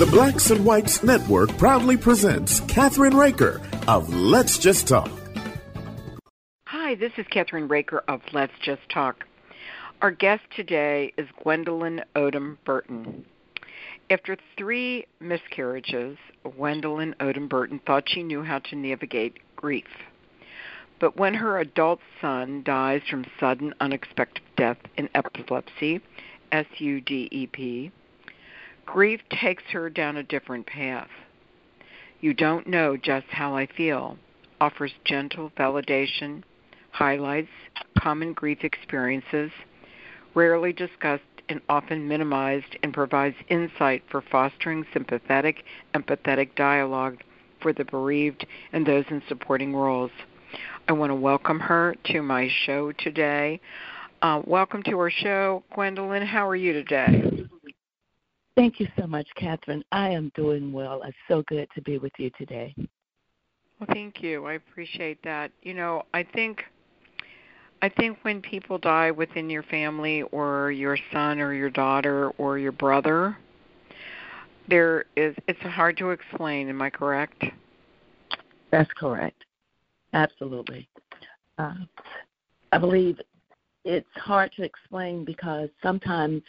The 0.00 0.06
Blacks 0.06 0.50
and 0.50 0.64
Whites 0.64 1.02
Network 1.02 1.50
proudly 1.58 1.94
presents 1.94 2.60
Catherine 2.60 3.14
Raker 3.14 3.60
of 3.86 4.08
Let's 4.08 4.56
Just 4.56 4.88
Talk. 4.88 5.10
Hi, 6.64 6.94
this 6.94 7.12
is 7.18 7.26
Catherine 7.30 7.68
Raker 7.68 8.02
of 8.08 8.22
Let's 8.32 8.54
Just 8.62 8.80
Talk. 8.88 9.24
Our 10.00 10.10
guest 10.10 10.40
today 10.56 11.12
is 11.18 11.28
Gwendolyn 11.42 12.02
Odom 12.16 12.56
Burton. 12.64 13.26
After 14.08 14.38
three 14.56 15.04
miscarriages, 15.20 16.16
Gwendolyn 16.44 17.14
Odom 17.20 17.50
Burton 17.50 17.78
thought 17.86 18.08
she 18.08 18.22
knew 18.22 18.42
how 18.42 18.60
to 18.60 18.76
navigate 18.76 19.36
grief. 19.54 19.84
But 20.98 21.18
when 21.18 21.34
her 21.34 21.58
adult 21.58 22.00
son 22.22 22.62
dies 22.64 23.02
from 23.10 23.26
sudden 23.38 23.74
unexpected 23.80 24.44
death 24.56 24.78
in 24.96 25.10
epilepsy, 25.14 26.00
S 26.50 26.64
U 26.78 27.02
D 27.02 27.28
E 27.30 27.46
P, 27.48 27.92
grief 28.92 29.20
takes 29.40 29.62
her 29.70 29.88
down 29.88 30.16
a 30.16 30.22
different 30.24 30.66
path. 30.66 31.08
You 32.20 32.34
don't 32.34 32.66
know 32.66 32.96
just 32.96 33.26
how 33.30 33.56
I 33.56 33.66
feel 33.76 34.18
offers 34.60 34.92
gentle 35.04 35.50
validation, 35.56 36.42
highlights 36.90 37.48
common 37.98 38.32
grief 38.32 38.58
experiences, 38.62 39.52
rarely 40.34 40.72
discussed 40.72 41.22
and 41.48 41.60
often 41.68 42.06
minimized, 42.06 42.76
and 42.82 42.92
provides 42.92 43.36
insight 43.48 44.02
for 44.10 44.22
fostering 44.30 44.84
sympathetic, 44.92 45.64
empathetic 45.94 46.54
dialogue 46.56 47.18
for 47.62 47.72
the 47.72 47.84
bereaved 47.84 48.44
and 48.72 48.84
those 48.84 49.04
in 49.08 49.22
supporting 49.28 49.74
roles. 49.74 50.10
I 50.88 50.92
want 50.92 51.10
to 51.10 51.14
welcome 51.14 51.60
her 51.60 51.94
to 52.06 52.22
my 52.22 52.50
show 52.66 52.92
today. 52.92 53.60
Uh, 54.20 54.42
welcome 54.44 54.82
to 54.82 54.98
our 54.98 55.10
show, 55.10 55.62
Gwendolyn. 55.74 56.26
How 56.26 56.46
are 56.48 56.56
you 56.56 56.72
today? 56.72 57.39
Thank 58.56 58.80
you 58.80 58.88
so 58.98 59.06
much, 59.06 59.26
Catherine. 59.36 59.84
I 59.92 60.10
am 60.10 60.30
doing 60.34 60.72
well. 60.72 61.02
It's 61.04 61.16
so 61.28 61.42
good 61.48 61.68
to 61.74 61.82
be 61.82 61.98
with 61.98 62.12
you 62.18 62.30
today. 62.36 62.74
Well, 62.76 63.88
thank 63.92 64.22
you. 64.22 64.44
I 64.46 64.54
appreciate 64.54 65.22
that. 65.22 65.52
You 65.62 65.74
know, 65.74 66.02
I 66.12 66.22
think 66.22 66.64
I 67.82 67.88
think 67.88 68.18
when 68.22 68.42
people 68.42 68.76
die 68.76 69.10
within 69.10 69.48
your 69.48 69.62
family 69.62 70.22
or 70.32 70.70
your 70.70 70.98
son 71.12 71.40
or 71.40 71.54
your 71.54 71.70
daughter 71.70 72.30
or 72.30 72.58
your 72.58 72.72
brother, 72.72 73.38
there 74.68 75.06
is 75.16 75.34
it's 75.48 75.60
hard 75.60 75.96
to 75.98 76.10
explain, 76.10 76.68
am 76.68 76.82
I 76.82 76.90
correct? 76.90 77.42
That's 78.70 78.90
correct. 78.98 79.44
Absolutely. 80.12 80.88
Uh, 81.58 81.74
I 82.72 82.78
believe 82.78 83.18
it's 83.84 84.06
hard 84.16 84.52
to 84.56 84.62
explain 84.62 85.24
because 85.24 85.70
sometimes 85.82 86.42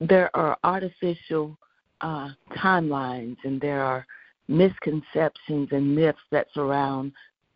there 0.00 0.34
are 0.36 0.58
artificial 0.64 1.56
uh, 2.00 2.30
timelines 2.56 3.36
and 3.44 3.60
there 3.60 3.82
are 3.82 4.06
misconceptions 4.48 5.68
and 5.70 5.94
myths 5.94 6.18
that 6.30 6.46
surround 6.52 7.12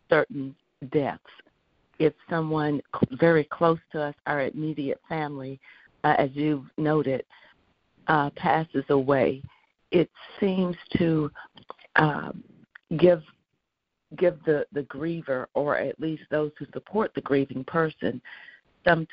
certain 0.09 0.55
deaths. 0.91 1.21
If 1.99 2.13
someone 2.29 2.81
very 3.11 3.43
close 3.43 3.79
to 3.91 4.01
us, 4.01 4.15
our 4.25 4.41
immediate 4.41 5.01
family, 5.07 5.59
uh, 6.03 6.15
as 6.17 6.29
you've 6.33 6.65
noted, 6.77 7.23
uh, 8.07 8.29
passes 8.35 8.85
away, 8.89 9.43
it 9.91 10.09
seems 10.39 10.75
to 10.97 11.29
uh, 11.95 12.31
give 12.97 13.21
give 14.17 14.39
the 14.45 14.65
the 14.71 14.81
griever 14.83 15.45
or 15.53 15.77
at 15.77 15.99
least 15.99 16.23
those 16.31 16.51
who 16.57 16.65
support 16.73 17.11
the 17.13 17.21
grieving 17.21 17.63
person 17.65 18.19
some 18.87 19.07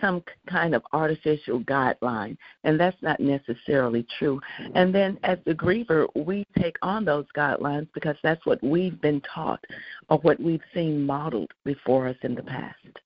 some 0.00 0.22
kind 0.48 0.74
of 0.74 0.82
artificial 0.92 1.60
guideline 1.60 2.36
and 2.64 2.78
that's 2.78 2.96
not 3.02 3.20
necessarily 3.20 4.06
true. 4.18 4.40
And 4.74 4.94
then 4.94 5.18
as 5.22 5.38
the 5.46 5.54
griever 5.54 6.06
we 6.14 6.46
take 6.58 6.76
on 6.82 7.04
those 7.04 7.26
guidelines 7.36 7.88
because 7.94 8.16
that's 8.22 8.44
what 8.46 8.62
we've 8.62 9.00
been 9.00 9.22
taught 9.22 9.64
or 10.08 10.18
what 10.18 10.40
we've 10.40 10.62
seen 10.74 11.04
modeled 11.06 11.50
before 11.64 12.08
us 12.08 12.16
in 12.22 12.34
the 12.34 12.42
past. 12.42 12.98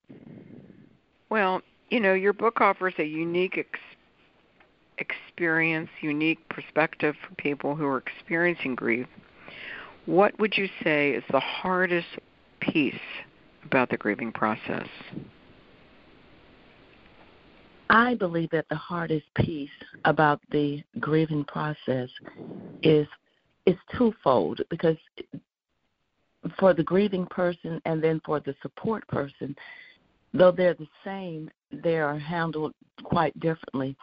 Well 1.31 1.63
you 1.91 2.01
know 2.01 2.15
your 2.15 2.33
book 2.33 2.61
offers 2.61 2.95
a 2.99 3.05
unique 3.05 3.59
ex- 3.59 3.79
experience 4.99 5.91
unique 6.01 6.49
perspective 6.49 7.15
for 7.27 7.35
people 7.37 7.75
who 7.75 7.87
are 7.87 7.99
experiencing 7.99 8.75
grief. 8.75 9.07
What 10.07 10.39
would 10.39 10.57
you 10.57 10.69
say 10.83 11.13
is 11.13 11.25
the 11.31 11.41
hardest 11.41 12.09
piece 12.61 12.95
about 13.65 13.91
the 13.91 13.97
grieving 13.97 14.33
process? 14.33 14.89
I 17.91 18.15
believe 18.15 18.51
that 18.51 18.67
the 18.71 18.77
hardest 18.77 19.27
piece 19.37 19.71
about 20.05 20.41
the 20.51 20.83
grieving 21.01 21.45
process 21.45 22.09
is 22.83 23.07
is 23.67 23.77
twofold 23.97 24.61
because 24.69 24.97
for 26.59 26.75
the 26.75 26.83
grieving 26.83 27.27
person 27.27 27.81
and 27.87 28.03
then 28.03 28.21
for 28.25 28.41
the 28.41 28.55
support 28.61 29.07
person, 29.09 29.57
though 30.35 30.51
they're 30.51 30.75
the 30.75 30.89
same, 31.03 31.51
they 31.73 31.99
are 31.99 32.19
handled 32.19 32.75
quite 33.05 33.39
differently. 33.41 33.97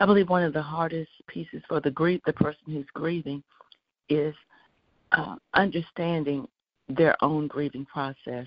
I 0.00 0.06
believe 0.06 0.28
one 0.28 0.42
of 0.42 0.52
the 0.52 0.62
hardest 0.62 1.10
pieces 1.28 1.62
for 1.68 1.80
the 1.80 1.90
grief 1.90 2.20
the 2.26 2.32
person 2.32 2.64
who's 2.66 2.86
grieving 2.94 3.42
is 4.08 4.34
uh, 5.12 5.36
understanding 5.54 6.48
their 6.88 7.16
own 7.22 7.46
grieving 7.46 7.86
process 7.86 8.46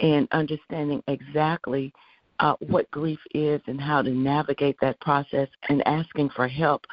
and 0.00 0.28
understanding 0.30 1.02
exactly 1.08 1.92
uh, 2.40 2.54
what 2.60 2.90
grief 2.90 3.18
is 3.34 3.60
and 3.66 3.80
how 3.80 4.02
to 4.02 4.10
navigate 4.10 4.76
that 4.80 5.00
process 5.00 5.48
and 5.68 5.86
asking 5.86 6.30
for 6.30 6.48
help 6.48 6.84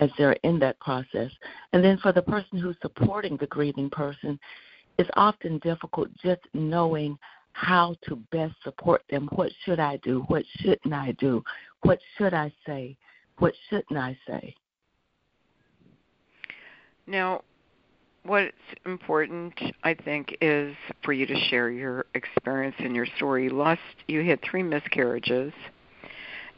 as 0.00 0.10
they're 0.16 0.36
in 0.44 0.58
that 0.58 0.78
process. 0.80 1.30
And 1.72 1.82
then 1.82 1.98
for 1.98 2.12
the 2.12 2.22
person 2.22 2.58
who's 2.58 2.76
supporting 2.80 3.36
the 3.36 3.46
grieving 3.46 3.90
person, 3.90 4.38
it's 4.98 5.10
often 5.16 5.58
difficult 5.58 6.08
just 6.22 6.40
knowing 6.54 7.18
how 7.52 7.96
to 8.06 8.16
best 8.30 8.54
support 8.62 9.02
them. 9.10 9.28
What 9.32 9.50
should 9.64 9.80
I 9.80 9.96
do? 9.98 10.24
What 10.28 10.44
shouldn't 10.58 10.94
I 10.94 11.12
do? 11.18 11.42
What 11.82 11.98
should 12.16 12.34
I 12.34 12.52
say? 12.66 12.96
What 13.38 13.54
shouldn't 13.68 13.98
I 13.98 14.16
say? 14.26 14.54
Now, 17.06 17.42
what's 18.24 18.52
important, 18.84 19.54
I 19.84 19.94
think, 19.94 20.36
is 20.40 20.74
for 21.02 21.12
you 21.12 21.26
to 21.26 21.36
share 21.48 21.70
your 21.70 22.06
experience 22.14 22.76
and 22.78 22.94
your 22.94 23.06
story. 23.16 23.44
You 23.44 23.50
lost, 23.50 23.80
you 24.06 24.24
had 24.24 24.40
three 24.42 24.62
miscarriages, 24.62 25.52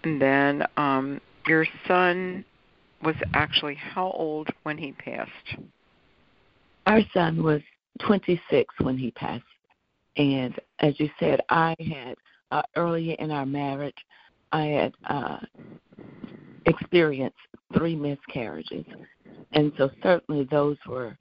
and 0.04 0.20
then 0.20 0.64
um, 0.76 1.20
your 1.46 1.66
son 1.86 2.44
was 3.02 3.16
actually 3.34 3.74
how 3.74 4.10
old 4.10 4.48
when 4.64 4.76
he 4.76 4.92
passed? 4.92 5.30
Our 6.86 7.00
son 7.14 7.42
was 7.42 7.62
26 8.06 8.74
when 8.80 8.98
he 8.98 9.10
passed, 9.12 9.44
and 10.16 10.58
as 10.80 10.98
you 10.98 11.10
said, 11.18 11.40
I 11.48 11.74
had 11.78 12.16
uh, 12.50 12.62
earlier 12.76 13.14
in 13.18 13.30
our 13.30 13.46
marriage, 13.46 13.96
I 14.52 14.64
had 14.64 14.92
uh, 15.08 15.38
experienced 16.66 17.38
three 17.76 17.94
miscarriages, 17.94 18.84
and 19.52 19.72
so 19.78 19.90
certainly 20.02 20.48
those 20.50 20.76
were 20.86 21.16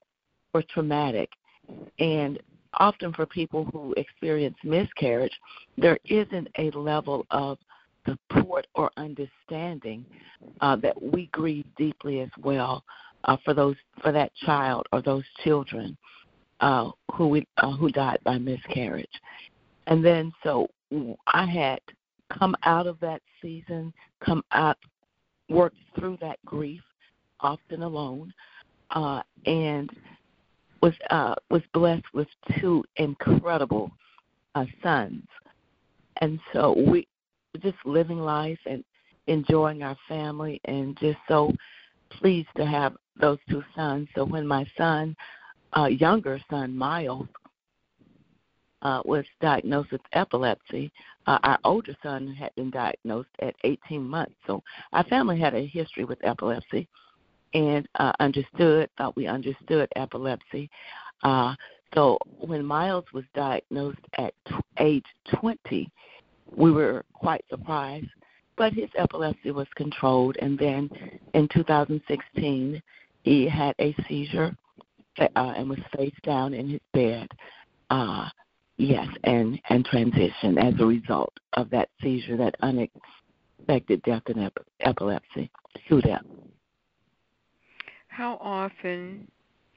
or 0.54 0.64
traumatic. 0.64 1.30
And 2.00 2.40
often 2.76 3.14
for 3.14 3.26
people 3.26 3.66
who 3.66 3.94
experience 3.98 4.56
miscarriage, 4.64 5.38
there 5.78 6.00
isn't 6.06 6.48
a 6.58 6.72
level 6.72 7.26
of 7.32 7.58
support 8.08 8.66
or 8.76 8.90
understanding 8.98 10.06
uh, 10.62 10.76
that 10.78 11.00
we 11.02 11.28
grieve 11.28 11.66
deeply 11.78 12.22
as 12.22 12.30
well 12.42 12.84
uh, 13.26 13.38
for 13.44 13.54
those 13.54 13.76
for 14.02 14.12
that 14.12 14.32
child 14.46 14.88
or 14.94 15.02
those 15.02 15.26
children 15.44 15.98
uh, 16.62 16.90
who 17.14 17.28
we, 17.28 17.48
uh, 17.58 17.72
who 17.72 17.90
died 17.90 18.20
by 18.24 18.38
miscarriage. 18.38 19.10
And 19.88 20.04
then 20.04 20.32
so 20.44 20.70
I 21.28 21.46
had 21.46 21.80
come 22.38 22.56
out 22.64 22.88
of 22.88 23.00
that 23.00 23.22
season, 23.42 23.94
come 24.24 24.44
out, 24.52 24.78
worked 25.50 25.78
through 25.98 26.18
that 26.22 26.38
grief, 26.46 26.82
often 27.40 27.84
alone, 27.84 28.34
uh, 28.92 29.22
and 29.46 29.90
was 30.82 30.94
uh, 31.10 31.36
was 31.50 31.62
blessed 31.74 32.06
with 32.14 32.28
two 32.60 32.84
incredible 32.98 33.92
uh, 34.56 34.66
sons, 34.84 35.28
and 36.22 36.40
so 36.54 36.76
we 36.88 37.08
just 37.62 37.78
living 37.86 38.20
life 38.20 38.60
and 38.66 38.84
enjoying 39.28 39.84
our 39.84 39.98
family, 40.08 40.60
and 40.66 40.98
just 40.98 41.20
so 41.28 41.54
pleased 42.10 42.50
to 42.56 42.66
have 42.66 42.96
those 43.20 43.38
two 43.50 43.64
sons. 43.76 44.08
So 44.16 44.24
when 44.26 44.48
my 44.48 44.66
son, 44.78 45.16
uh, 45.76 45.86
younger 45.86 46.40
son 46.50 46.76
Miles, 46.76 47.28
uh, 48.82 49.02
was 49.06 49.26
diagnosed 49.42 49.92
with 49.92 50.02
epilepsy, 50.14 50.92
uh, 51.28 51.38
our 51.44 51.60
older 51.64 51.96
son 52.02 52.34
had 52.34 52.54
been 52.56 52.70
diagnosed 52.70 53.30
at 53.42 53.56
18 53.64 54.02
months. 54.02 54.36
So 54.48 54.64
our 54.94 55.04
family 55.06 55.40
had 55.40 55.54
a 55.54 55.66
history 55.66 56.06
with 56.06 56.24
epilepsy 56.24 56.88
and 57.54 57.88
uh, 57.96 58.12
understood, 58.20 58.90
thought 58.98 59.16
we 59.16 59.28
understood 59.28 59.90
epilepsy. 59.96 60.70
Uh, 61.24 61.56
so 61.94 62.18
when 62.40 62.64
Miles 62.64 63.06
was 63.14 63.24
diagnosed 63.34 64.00
at 64.18 64.34
t- 64.48 64.56
age 64.80 65.06
20, 65.40 65.90
we 66.56 66.72
were 66.72 67.04
quite 67.14 67.44
surprised, 67.50 68.08
but 68.58 68.74
his 68.74 68.90
epilepsy 68.96 69.52
was 69.52 69.68
controlled. 69.76 70.38
And 70.42 70.58
then 70.58 70.90
in 71.34 71.48
2016, 71.54 72.82
he 73.24 73.48
had 73.48 73.76
a 73.80 73.96
seizure 74.08 74.56
uh, 75.20 75.28
and 75.36 75.70
was 75.70 75.80
face 75.96 76.14
down 76.24 76.54
in 76.54 76.70
his 76.70 76.82
bed. 76.94 77.28
Uh, 77.90 78.30
yes, 78.78 79.08
and 79.24 79.60
and 79.70 79.84
transition 79.86 80.58
as 80.58 80.74
a 80.80 80.86
result 80.86 81.34
of 81.54 81.70
that 81.72 81.90
seizure, 82.02 82.38
that 82.38 82.56
unexpected 82.62 84.02
death 84.04 84.24
in 84.28 84.44
ep- 84.44 84.66
epilepsy. 84.82 85.50
SUDEP. 85.90 86.22
How 88.20 88.38
often 88.42 89.32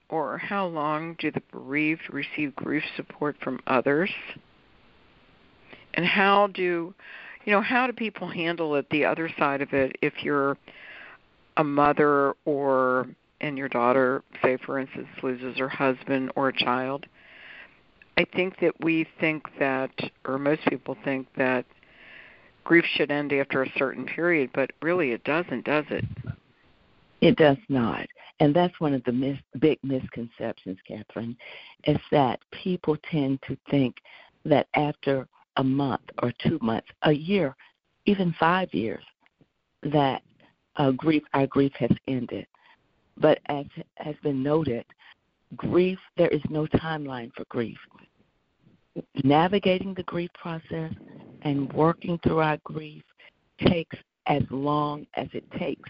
or 0.08 0.36
how 0.36 0.66
long 0.66 1.14
do 1.20 1.30
the 1.30 1.42
bereaved 1.52 2.12
receive 2.12 2.56
grief 2.56 2.82
support 2.96 3.36
from 3.40 3.60
others? 3.68 4.10
And 5.94 6.04
how 6.04 6.48
do 6.48 6.92
you 7.44 7.52
know 7.52 7.60
how 7.60 7.86
do 7.86 7.92
people 7.92 8.26
handle 8.26 8.74
it 8.74 8.90
the 8.90 9.04
other 9.04 9.30
side 9.38 9.62
of 9.62 9.72
it? 9.72 9.94
If 10.02 10.24
you're 10.24 10.58
a 11.56 11.62
mother 11.62 12.34
or 12.44 13.06
and 13.40 13.56
your 13.56 13.68
daughter 13.68 14.24
say 14.42 14.56
for 14.66 14.80
instance 14.80 15.06
loses 15.22 15.56
her 15.58 15.68
husband 15.68 16.32
or 16.34 16.48
a 16.48 16.52
child 16.52 17.06
i 18.16 18.24
think 18.24 18.58
that 18.60 18.72
we 18.80 19.06
think 19.20 19.46
that 19.58 19.90
or 20.24 20.38
most 20.38 20.64
people 20.66 20.96
think 21.04 21.26
that 21.36 21.64
grief 22.64 22.84
should 22.96 23.10
end 23.10 23.32
after 23.32 23.62
a 23.62 23.72
certain 23.76 24.04
period 24.04 24.50
but 24.54 24.72
really 24.80 25.12
it 25.12 25.22
doesn't 25.24 25.64
does 25.64 25.84
it? 25.90 26.04
It 27.20 27.36
does 27.36 27.58
not 27.68 28.06
and 28.42 28.54
that's 28.54 28.78
one 28.80 28.92
of 28.92 29.04
the 29.04 29.12
mis- 29.12 29.38
big 29.60 29.78
misconceptions 29.82 30.78
catherine 30.86 31.36
is 31.84 31.98
that 32.10 32.40
people 32.50 32.96
tend 33.10 33.38
to 33.46 33.56
think 33.70 33.96
that 34.44 34.66
after 34.74 35.26
a 35.56 35.64
month 35.64 36.02
or 36.22 36.32
two 36.44 36.58
months 36.60 36.88
a 37.02 37.12
year 37.12 37.54
even 38.06 38.34
five 38.38 38.72
years 38.72 39.04
that 39.82 40.22
uh, 40.76 40.90
grief, 40.92 41.22
our 41.34 41.46
grief 41.46 41.72
has 41.78 41.90
ended. 42.08 42.46
But 43.18 43.40
as 43.46 43.66
has 43.96 44.14
been 44.22 44.42
noted, 44.42 44.84
grief, 45.56 45.98
there 46.16 46.28
is 46.28 46.40
no 46.48 46.66
timeline 46.66 47.30
for 47.36 47.44
grief. 47.48 47.76
Navigating 49.22 49.94
the 49.94 50.02
grief 50.04 50.30
process 50.34 50.92
and 51.42 51.72
working 51.72 52.18
through 52.22 52.40
our 52.40 52.58
grief 52.64 53.02
takes 53.66 53.96
as 54.26 54.42
long 54.50 55.06
as 55.14 55.28
it 55.32 55.44
takes. 55.58 55.88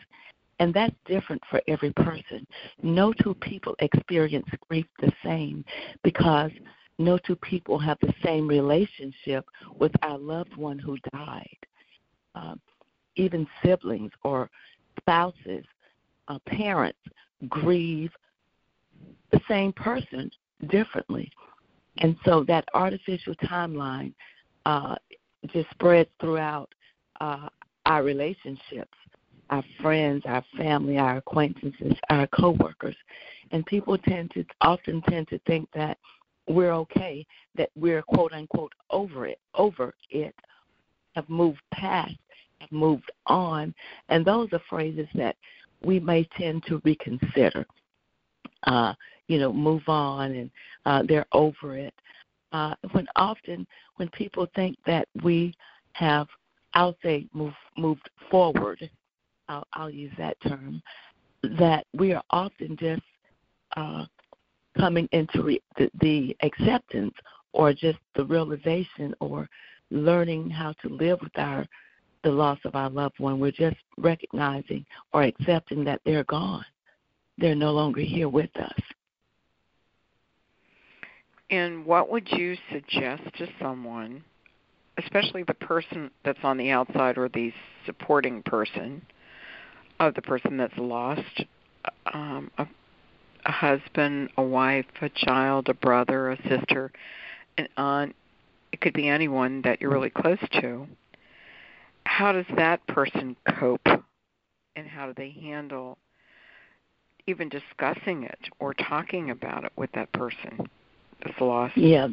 And 0.62 0.73
that's 0.73 0.94
different 1.06 1.43
for 1.50 1.61
every 1.67 1.93
person. 1.93 2.47
No 2.85 3.12
two 3.12 3.35
people 3.35 3.75
experience 3.81 4.47
grief 4.69 4.87
the 5.00 5.11
same 5.25 5.64
because 6.05 6.53
no 6.99 7.19
two 7.19 7.35
people 7.35 7.81
have 7.81 7.99
the 8.00 8.14
same 8.25 8.47
relationship 8.47 9.44
with 9.81 9.91
our 10.03 10.17
loved 10.17 10.56
one 10.56 10.79
who 10.79 10.97
died. 11.12 11.59
Um, 12.37 12.61
even 13.17 13.44
siblings 13.64 14.12
or 14.23 14.49
spouses, 15.00 15.64
uh, 16.29 16.38
parents 16.47 17.00
grieve 17.49 18.12
the 19.32 19.41
same 19.49 19.73
person 19.73 20.31
differently. 20.69 21.29
And 21.99 22.14
so 22.25 22.44
that 22.44 22.67
artificial 22.73 23.35
timeline 23.35 24.14
uh, 24.64 24.94
just 25.49 25.69
spreads 25.70 26.11
throughout 26.20 26.73
uh, 27.20 27.49
our 27.85 28.05
relationships, 28.05 28.97
our 29.50 29.64
friends, 29.80 30.22
our 30.26 30.44
family, 30.56 30.98
our 30.98 31.18
acquaintances, 31.18 31.94
our 32.10 32.26
coworkers. 32.28 32.96
And 33.50 33.66
people 33.66 33.98
tend 33.98 34.30
to 34.32 34.44
often 34.60 35.02
tend 35.02 35.28
to 35.28 35.38
think 35.40 35.68
that 35.74 35.98
we're 36.48 36.72
okay, 36.72 37.26
that 37.56 37.70
we're 37.76 38.02
quote 38.02 38.32
unquote 38.32 38.72
over 38.90 39.26
it, 39.26 39.38
over 39.54 39.94
it, 40.10 40.34
have 41.14 41.28
moved 41.28 41.60
past 41.72 42.16
have 42.62 42.72
moved 42.72 43.10
on. 43.26 43.74
And 44.08 44.24
those 44.24 44.48
are 44.52 44.62
phrases 44.70 45.08
that 45.14 45.36
we 45.84 46.00
may 46.00 46.24
tend 46.38 46.64
to 46.68 46.80
reconsider. 46.84 47.66
Uh, 48.64 48.94
you 49.28 49.38
know, 49.38 49.52
move 49.52 49.82
on 49.88 50.32
and 50.32 50.50
uh, 50.86 51.02
they're 51.06 51.26
over 51.32 51.76
it. 51.76 51.94
Uh, 52.52 52.74
when 52.92 53.06
often 53.16 53.66
when 53.96 54.08
people 54.10 54.46
think 54.54 54.76
that 54.86 55.08
we 55.22 55.54
have, 55.92 56.28
I'll 56.74 56.96
say, 57.02 57.26
move, 57.32 57.54
moved 57.76 58.08
forward, 58.30 58.88
I'll, 59.52 59.66
I'll 59.75 59.90
use 59.90 60.12
that 60.19 60.37
term, 60.40 60.82
that 61.58 61.87
we 61.94 62.12
are 62.12 62.22
often 62.31 62.76
just 62.78 63.02
uh, 63.76 64.06
coming 64.78 65.08
into 65.12 65.43
re- 65.43 65.62
the, 65.76 65.90
the 66.00 66.37
acceptance 66.43 67.14
or 67.52 67.72
just 67.72 67.99
the 68.16 68.25
realization 68.25 69.14
or 69.20 69.49
learning 69.90 70.49
how 70.49 70.72
to 70.82 70.88
live 70.88 71.19
with 71.20 71.37
our 71.38 71.66
the 72.25 72.31
loss 72.31 72.58
of 72.64 72.76
our 72.76 72.88
loved 72.88 73.19
one. 73.19 73.40
We're 73.40 73.50
just 73.50 73.76
recognizing 73.99 74.87
or 75.12 75.25
accepting 75.25 75.82
that 75.84 76.00
they're 76.04 76.25
gone. 76.25 76.64
They're 77.37 77.56
no 77.56 77.72
longer 77.72 78.00
here 78.00 78.28
with 78.28 78.56
us. 78.56 78.81
And 81.50 81.84
what 81.84 82.10
would 82.10 82.31
you 82.31 82.56
suggest 82.72 83.25
to 83.38 83.49
someone, 83.60 84.22
especially 84.99 85.43
the 85.43 85.54
person 85.54 86.12
that's 86.25 86.38
on 86.44 86.56
the 86.56 86.70
outside 86.70 87.19
or 87.19 87.28
the 87.28 87.52
supporting 87.87 88.40
person 88.44 89.02
of 90.08 90.14
the 90.14 90.22
person 90.22 90.56
that's 90.56 90.76
lost 90.76 91.44
um, 92.12 92.50
a, 92.58 92.66
a 93.46 93.52
husband, 93.52 94.31
a 94.37 94.43
wife, 94.43 94.87
a 95.00 95.08
child, 95.08 95.69
a 95.69 95.75
brother, 95.75 96.31
a 96.31 96.37
sister, 96.49 96.93
an 97.58 97.69
aunt? 97.76 98.14
It 98.72 98.81
could 98.81 98.94
be 98.94 99.08
anyone 99.08 99.62
that 99.62 99.81
you're 99.81 99.90
really 99.90 100.10
close 100.10 100.38
to. 100.60 100.87
How 102.04 102.32
does 102.32 102.46
that 102.56 102.87
person 102.87 103.37
cope 103.58 103.87
and 104.76 104.87
how 104.87 105.06
do 105.06 105.14
they 105.16 105.31
handle 105.31 105.99
even 107.26 107.49
discussing 107.49 108.25
it 108.25 108.38
or 108.58 108.75
talking 108.75 109.31
about 109.31 109.64
it 109.64 109.72
with 109.76 109.90
that 109.93 110.10
person 110.12 110.69
that's 111.22 111.40
lost? 111.40 111.76
Yeah 111.76 112.08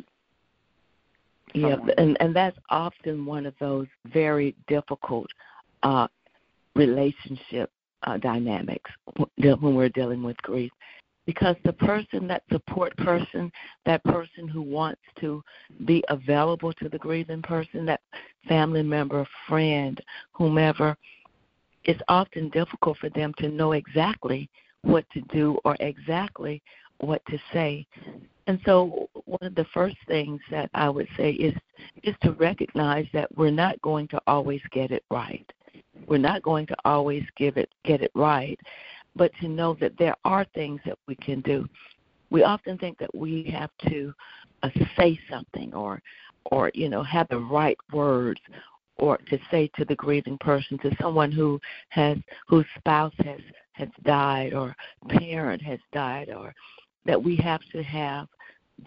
yeah 1.54 1.78
and 1.98 2.18
and 2.20 2.36
that's 2.36 2.58
often 2.70 3.26
one 3.26 3.46
of 3.46 3.54
those 3.60 3.88
very 4.06 4.56
difficult 4.68 5.28
uh 5.84 6.08
relationship 6.76 7.72
uh, 8.04 8.18
dynamics 8.18 8.92
when 9.38 9.76
we're 9.76 9.90
dealing 9.90 10.24
with 10.24 10.38
grief 10.38 10.72
because 11.30 11.56
the 11.64 11.74
person, 11.74 12.28
that 12.28 12.42
support 12.52 12.98
person, 12.98 13.52
that 13.86 14.04
person 14.04 14.48
who 14.48 14.64
wants 14.64 15.02
to 15.20 15.44
be 15.86 16.04
available 16.10 16.74
to 16.74 16.90
the 16.90 16.98
grieving 16.98 17.44
person, 17.44 17.86
that 17.86 18.02
family 18.48 18.82
member, 18.82 19.28
friend, 19.48 20.02
whomever, 20.32 20.98
it's 21.84 22.02
often 22.08 22.50
difficult 22.50 22.98
for 22.98 23.10
them 23.10 23.32
to 23.38 23.48
know 23.48 23.74
exactly 23.74 24.50
what 24.82 25.06
to 25.12 25.22
do 25.32 25.60
or 25.66 25.78
exactly 25.82 26.64
what 27.00 27.22
to 27.28 27.38
say. 27.54 27.86
And 28.48 28.60
so 28.66 29.08
one 29.26 29.44
of 29.44 29.54
the 29.54 29.68
first 29.72 29.98
things 30.08 30.42
that 30.50 30.72
I 30.74 30.90
would 30.90 31.08
say 31.16 31.34
is 31.34 31.54
is 32.04 32.16
to 32.24 32.32
recognize 32.32 33.06
that 33.14 33.30
we're 33.38 33.52
not 33.52 33.80
going 33.84 34.08
to 34.08 34.20
always 34.26 34.62
get 34.72 34.90
it 34.90 35.04
right. 35.12 35.46
We're 36.08 36.18
not 36.18 36.42
going 36.42 36.66
to 36.68 36.76
always 36.86 37.24
give 37.38 37.58
it 37.58 37.70
get 37.84 38.02
it 38.02 38.12
right 38.16 38.60
but 39.16 39.32
to 39.42 39.48
know 39.48 39.76
that 39.80 39.98
there 39.98 40.16
are 40.24 40.46
things 40.56 40.80
that 40.86 40.98
we 41.08 41.16
can 41.16 41.42
do. 41.42 41.68
We 42.30 42.44
often 42.44 42.78
think 42.78 42.98
that 43.00 43.14
we 43.14 43.44
have 43.52 43.72
to 43.90 44.14
uh, 44.64 44.70
say 44.98 45.20
something 45.30 45.74
or 45.74 46.02
or 46.46 46.72
you 46.74 46.90
know 46.90 47.04
have 47.04 47.28
the 47.30 47.40
right 47.40 47.78
words 47.92 48.40
or 48.98 49.18
to 49.30 49.38
say 49.52 49.70
to 49.76 49.86
the 49.86 49.96
grieving 49.96 50.38
person 50.38 50.78
to 50.80 50.96
someone 51.02 51.32
who 51.32 51.60
has 51.90 52.18
whose 52.48 52.66
spouse 52.78 53.14
has 53.24 53.40
has 53.74 53.90
died 54.04 54.54
or 54.54 54.76
parent 55.10 55.62
has 55.62 55.80
died 55.94 56.30
or 56.30 56.54
that 57.06 57.22
we 57.22 57.36
have 57.36 57.62
to 57.72 57.82
have 57.84 58.28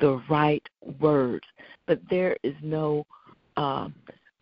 the 0.00 0.23
right 0.28 0.66
words 1.00 1.45
but 1.87 2.00
there 2.11 2.37
is 2.42 2.54
no 2.62 3.04
um 3.57 3.95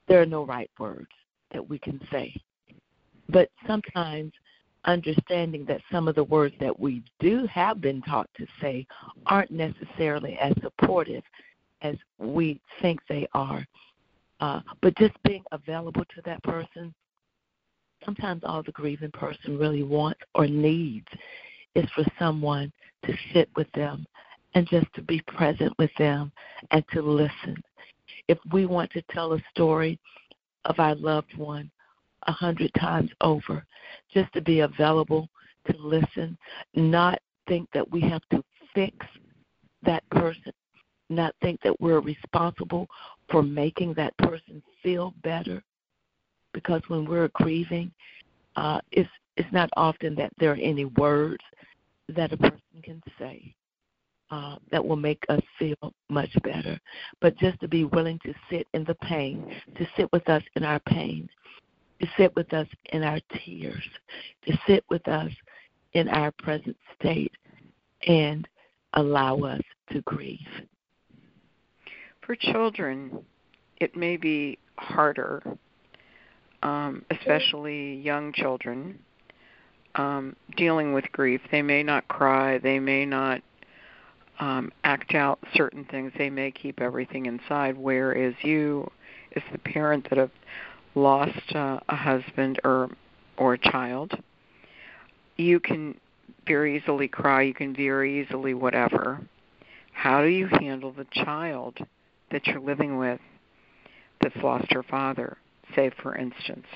there 0.08 0.20
are 0.20 0.26
no 0.26 0.44
right 0.44 0.70
words 0.78 1.10
that 1.52 1.68
we 1.68 1.78
can 1.78 2.00
say 2.10 2.32
but 3.30 3.50
sometimes 3.66 4.32
understanding 4.84 5.64
that 5.66 5.80
some 5.92 6.08
of 6.08 6.14
the 6.14 6.24
words 6.24 6.54
that 6.60 6.78
we 6.78 7.02
do 7.18 7.46
have 7.46 7.80
been 7.80 8.00
taught 8.02 8.30
to 8.36 8.46
say 8.60 8.86
aren't 9.26 9.50
necessarily 9.50 10.38
as 10.38 10.54
supportive 10.62 11.22
as 11.82 11.96
we 12.18 12.60
think 12.80 13.00
they 13.08 13.26
are. 13.34 13.66
Uh, 14.40 14.60
but 14.80 14.96
just 14.96 15.14
being 15.22 15.44
available 15.52 16.04
to 16.14 16.22
that 16.24 16.42
person, 16.42 16.94
sometimes 18.04 18.42
all 18.44 18.62
the 18.62 18.72
grieving 18.72 19.10
person 19.10 19.58
really 19.58 19.82
wants 19.82 20.20
or 20.34 20.46
needs 20.46 21.08
is 21.74 21.88
for 21.94 22.04
someone 22.18 22.72
to 23.04 23.14
sit 23.32 23.48
with 23.56 23.70
them 23.72 24.06
and 24.54 24.66
just 24.68 24.86
to 24.94 25.02
be 25.02 25.20
present 25.26 25.72
with 25.78 25.90
them 25.98 26.32
and 26.70 26.84
to 26.92 27.02
listen. 27.02 27.62
If 28.28 28.38
we 28.52 28.66
want 28.66 28.90
to 28.92 29.02
tell 29.10 29.34
a 29.34 29.42
story 29.54 29.98
of 30.64 30.78
our 30.78 30.94
loved 30.94 31.36
one, 31.36 31.70
a 32.26 32.32
hundred 32.32 32.72
times 32.74 33.10
over 33.20 33.64
just 34.12 34.32
to 34.32 34.40
be 34.40 34.60
available 34.60 35.28
to 35.66 35.76
listen, 35.78 36.36
not 36.74 37.18
think 37.48 37.68
that 37.72 37.90
we 37.90 38.00
have 38.00 38.22
to 38.30 38.42
fix 38.74 38.94
that 39.82 40.08
person, 40.10 40.52
not 41.08 41.34
think 41.42 41.60
that 41.62 41.78
we're 41.80 42.00
responsible 42.00 42.86
for 43.30 43.42
making 43.42 43.94
that 43.94 44.16
person 44.18 44.62
feel 44.82 45.14
better. 45.22 45.62
Because 46.52 46.82
when 46.88 47.04
we're 47.04 47.28
grieving, 47.28 47.92
uh, 48.56 48.80
it's 48.90 49.08
it's 49.36 49.52
not 49.52 49.70
often 49.76 50.14
that 50.16 50.32
there 50.38 50.52
are 50.52 50.56
any 50.56 50.84
words 50.84 51.42
that 52.08 52.32
a 52.32 52.36
person 52.36 52.60
can 52.82 53.00
say 53.18 53.54
uh, 54.30 54.56
that 54.70 54.84
will 54.84 54.96
make 54.96 55.22
us 55.28 55.40
feel 55.58 55.76
much 56.08 56.30
better, 56.42 56.78
but 57.20 57.36
just 57.38 57.58
to 57.60 57.68
be 57.68 57.84
willing 57.84 58.18
to 58.24 58.34
sit 58.50 58.66
in 58.74 58.84
the 58.84 58.94
pain, 58.96 59.44
to 59.76 59.86
sit 59.96 60.10
with 60.12 60.28
us 60.28 60.42
in 60.56 60.64
our 60.64 60.80
pain, 60.80 61.28
to 62.00 62.06
sit 62.16 62.34
with 62.34 62.52
us 62.52 62.66
in 62.92 63.02
our 63.02 63.20
tears, 63.44 63.82
to 64.46 64.58
sit 64.66 64.84
with 64.88 65.06
us 65.08 65.30
in 65.92 66.08
our 66.08 66.30
present 66.32 66.76
state, 66.98 67.32
and 68.06 68.48
allow 68.94 69.38
us 69.40 69.60
to 69.92 70.00
grieve. 70.02 70.38
For 72.22 72.34
children, 72.34 73.18
it 73.78 73.96
may 73.96 74.16
be 74.16 74.58
harder, 74.76 75.42
um, 76.62 77.04
especially 77.10 77.96
young 77.96 78.32
children, 78.32 78.98
um, 79.96 80.36
dealing 80.56 80.92
with 80.92 81.04
grief. 81.12 81.40
They 81.50 81.62
may 81.62 81.82
not 81.82 82.06
cry, 82.08 82.58
they 82.58 82.78
may 82.78 83.04
not 83.04 83.42
um, 84.40 84.72
act 84.84 85.14
out 85.14 85.38
certain 85.54 85.84
things. 85.84 86.12
They 86.16 86.30
may 86.30 86.50
keep 86.50 86.80
everything 86.80 87.26
inside. 87.26 87.76
Whereas 87.76 88.34
you, 88.42 88.90
as 89.36 89.42
the 89.52 89.58
parent 89.58 90.08
that 90.08 90.18
have 90.18 90.30
lost 90.94 91.54
uh, 91.54 91.78
a 91.88 91.96
husband 91.96 92.60
or 92.64 92.90
or 93.36 93.54
a 93.54 93.58
child, 93.58 94.12
you 95.36 95.60
can 95.60 95.98
very 96.46 96.76
easily 96.76 97.08
cry. 97.08 97.42
You 97.42 97.54
can 97.54 97.74
very 97.74 98.20
easily 98.20 98.54
whatever. 98.54 99.20
How 99.92 100.22
do 100.22 100.28
you 100.28 100.46
handle 100.46 100.92
the 100.92 101.06
child 101.24 101.78
that 102.30 102.46
you're 102.46 102.60
living 102.60 102.98
with 102.98 103.20
that's 104.20 104.36
lost 104.36 104.72
her 104.72 104.82
father? 104.82 105.36
Say, 105.74 105.90
for 106.02 106.16
instance. 106.16 106.66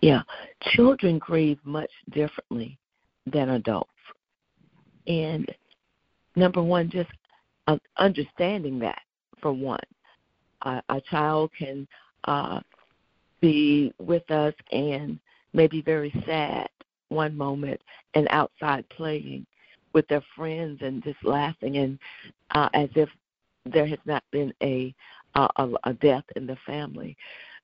Yeah, 0.00 0.22
children 0.60 1.18
grieve 1.18 1.58
much 1.64 1.90
differently 2.10 2.78
than 3.26 3.50
adults, 3.50 3.90
and 5.06 5.50
number 6.36 6.62
one, 6.62 6.90
just 6.90 7.10
uh, 7.66 7.78
understanding 7.96 8.78
that 8.80 9.00
for 9.40 9.52
one. 9.52 9.80
Uh, 10.62 10.80
a 10.88 11.00
child 11.10 11.50
can 11.58 11.86
uh, 12.26 12.60
be 13.40 13.92
with 13.98 14.28
us 14.30 14.54
and 14.72 15.18
maybe 15.52 15.80
very 15.82 16.12
sad 16.26 16.68
one 17.08 17.36
moment 17.36 17.80
and 18.14 18.26
outside 18.30 18.88
playing 18.88 19.46
with 19.92 20.06
their 20.08 20.22
friends 20.34 20.78
and 20.82 21.02
just 21.02 21.22
laughing 21.24 21.76
and 21.78 21.98
uh, 22.50 22.68
as 22.74 22.88
if 22.94 23.08
there 23.64 23.86
has 23.86 23.98
not 24.04 24.22
been 24.32 24.52
a, 24.62 24.94
a 25.34 25.68
a 25.84 25.92
death 25.94 26.24
in 26.34 26.46
the 26.46 26.56
family 26.66 27.16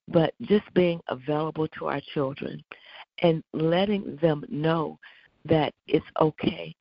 but 0.07 0.33
just 0.41 0.65
being 0.73 0.99
available 1.07 1.67
to 1.69 1.85
our 1.87 2.01
children 2.13 2.63
and 3.21 3.43
letting 3.53 4.17
them 4.21 4.43
know 4.49 4.97
that 5.45 5.73
it's 5.87 6.05
okay 6.19 6.75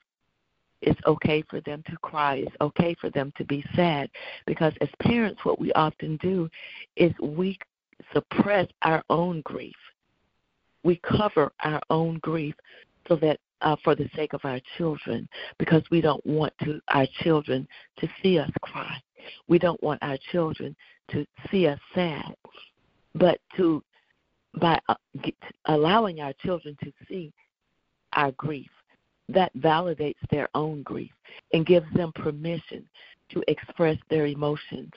it's 0.83 1.01
okay 1.07 1.43
for 1.49 1.61
them 1.61 1.83
to 1.89 1.97
cry. 1.99 2.37
It's 2.37 2.57
okay 2.61 2.97
for 3.01 3.09
them 3.11 3.33
to 3.37 3.45
be 3.45 3.65
sad. 3.75 4.11
Because 4.47 4.73
as 4.81 4.89
parents, 5.01 5.45
what 5.45 5.61
we 5.61 5.73
often 5.75 6.17
do 6.17 6.51
is 6.97 7.13
we 7.23 7.57
suppress 8.13 8.69
our 8.83 9.03
own 9.11 9.41
grief. 9.43 9.75
We 10.85 11.01
cover 11.19 11.53
our 11.63 11.81
own 11.91 12.19
grief 12.23 12.55
so 13.09 13.17
that 13.17 13.39
uh, 13.61 13.77
for 13.85 13.95
the 13.95 14.11
sake 14.17 14.33
of 14.33 14.41
our 14.45 14.61
children, 14.77 15.29
because 15.59 15.83
we 15.91 16.01
don't 16.01 16.25
want 16.27 16.53
to 16.65 16.81
our 16.89 17.07
children 17.21 17.67
to 17.99 18.09
see 18.23 18.39
us 18.39 18.51
cry. 18.63 19.01
We 19.47 19.59
don't 19.59 19.81
want 19.83 20.03
our 20.03 20.19
children 20.33 20.75
to 21.13 21.25
see 21.51 21.69
us 21.69 21.79
sad. 21.95 22.35
But 23.15 23.41
to 23.57 23.83
by 24.61 24.81
uh, 24.89 24.95
get, 25.23 25.37
allowing 25.67 26.21
our 26.21 26.33
children 26.45 26.77
to 26.83 26.93
see 27.09 27.33
our 28.15 28.33
grief 28.33 28.71
that 29.29 29.55
validates 29.57 30.15
their 30.31 30.49
own 30.55 30.83
grief 30.83 31.13
and 31.53 31.65
gives 31.65 31.87
them 31.95 32.13
permission 32.15 32.85
to 33.31 33.43
express 33.49 33.97
their 34.11 34.27
emotions. 34.27 34.91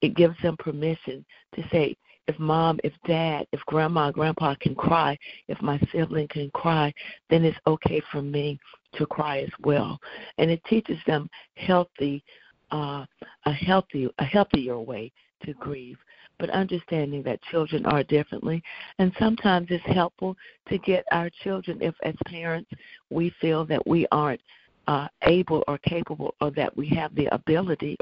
It 0.00 0.16
gives 0.16 0.36
them 0.42 0.56
permission 0.58 1.24
to 1.54 1.62
say, 1.70 1.96
if 2.28 2.38
mom, 2.38 2.78
if 2.84 2.92
dad, 3.06 3.46
if 3.52 3.60
grandma, 3.66 4.10
grandpa 4.10 4.54
can 4.60 4.74
cry, 4.74 5.18
if 5.48 5.60
my 5.60 5.80
sibling 5.92 6.28
can 6.28 6.50
cry, 6.50 6.92
then 7.30 7.44
it's 7.44 7.58
okay 7.66 8.00
for 8.10 8.22
me 8.22 8.58
to 8.94 9.06
cry 9.06 9.40
as 9.40 9.50
well. 9.62 9.98
And 10.38 10.50
it 10.50 10.62
teaches 10.64 10.98
them 11.06 11.28
healthy, 11.56 12.22
uh, 12.70 13.04
a 13.46 13.52
healthy, 13.52 14.08
a 14.18 14.24
healthier 14.24 14.78
way 14.78 15.12
to 15.44 15.52
grieve 15.54 15.98
but 16.42 16.50
understanding 16.50 17.22
that 17.22 17.40
children 17.52 17.86
are 17.86 18.02
differently. 18.02 18.60
And 18.98 19.12
sometimes 19.16 19.68
it's 19.70 19.84
helpful 19.86 20.36
to 20.68 20.78
get 20.78 21.04
our 21.12 21.30
children, 21.44 21.78
if 21.80 21.94
as 22.02 22.16
parents 22.26 22.68
we 23.10 23.32
feel 23.40 23.64
that 23.66 23.86
we 23.86 24.08
aren't 24.10 24.40
uh, 24.88 25.06
able 25.22 25.62
or 25.68 25.78
capable 25.78 26.34
or 26.40 26.50
that 26.50 26.76
we 26.76 26.88
have 26.88 27.14
the 27.14 27.26
ability 27.32 27.96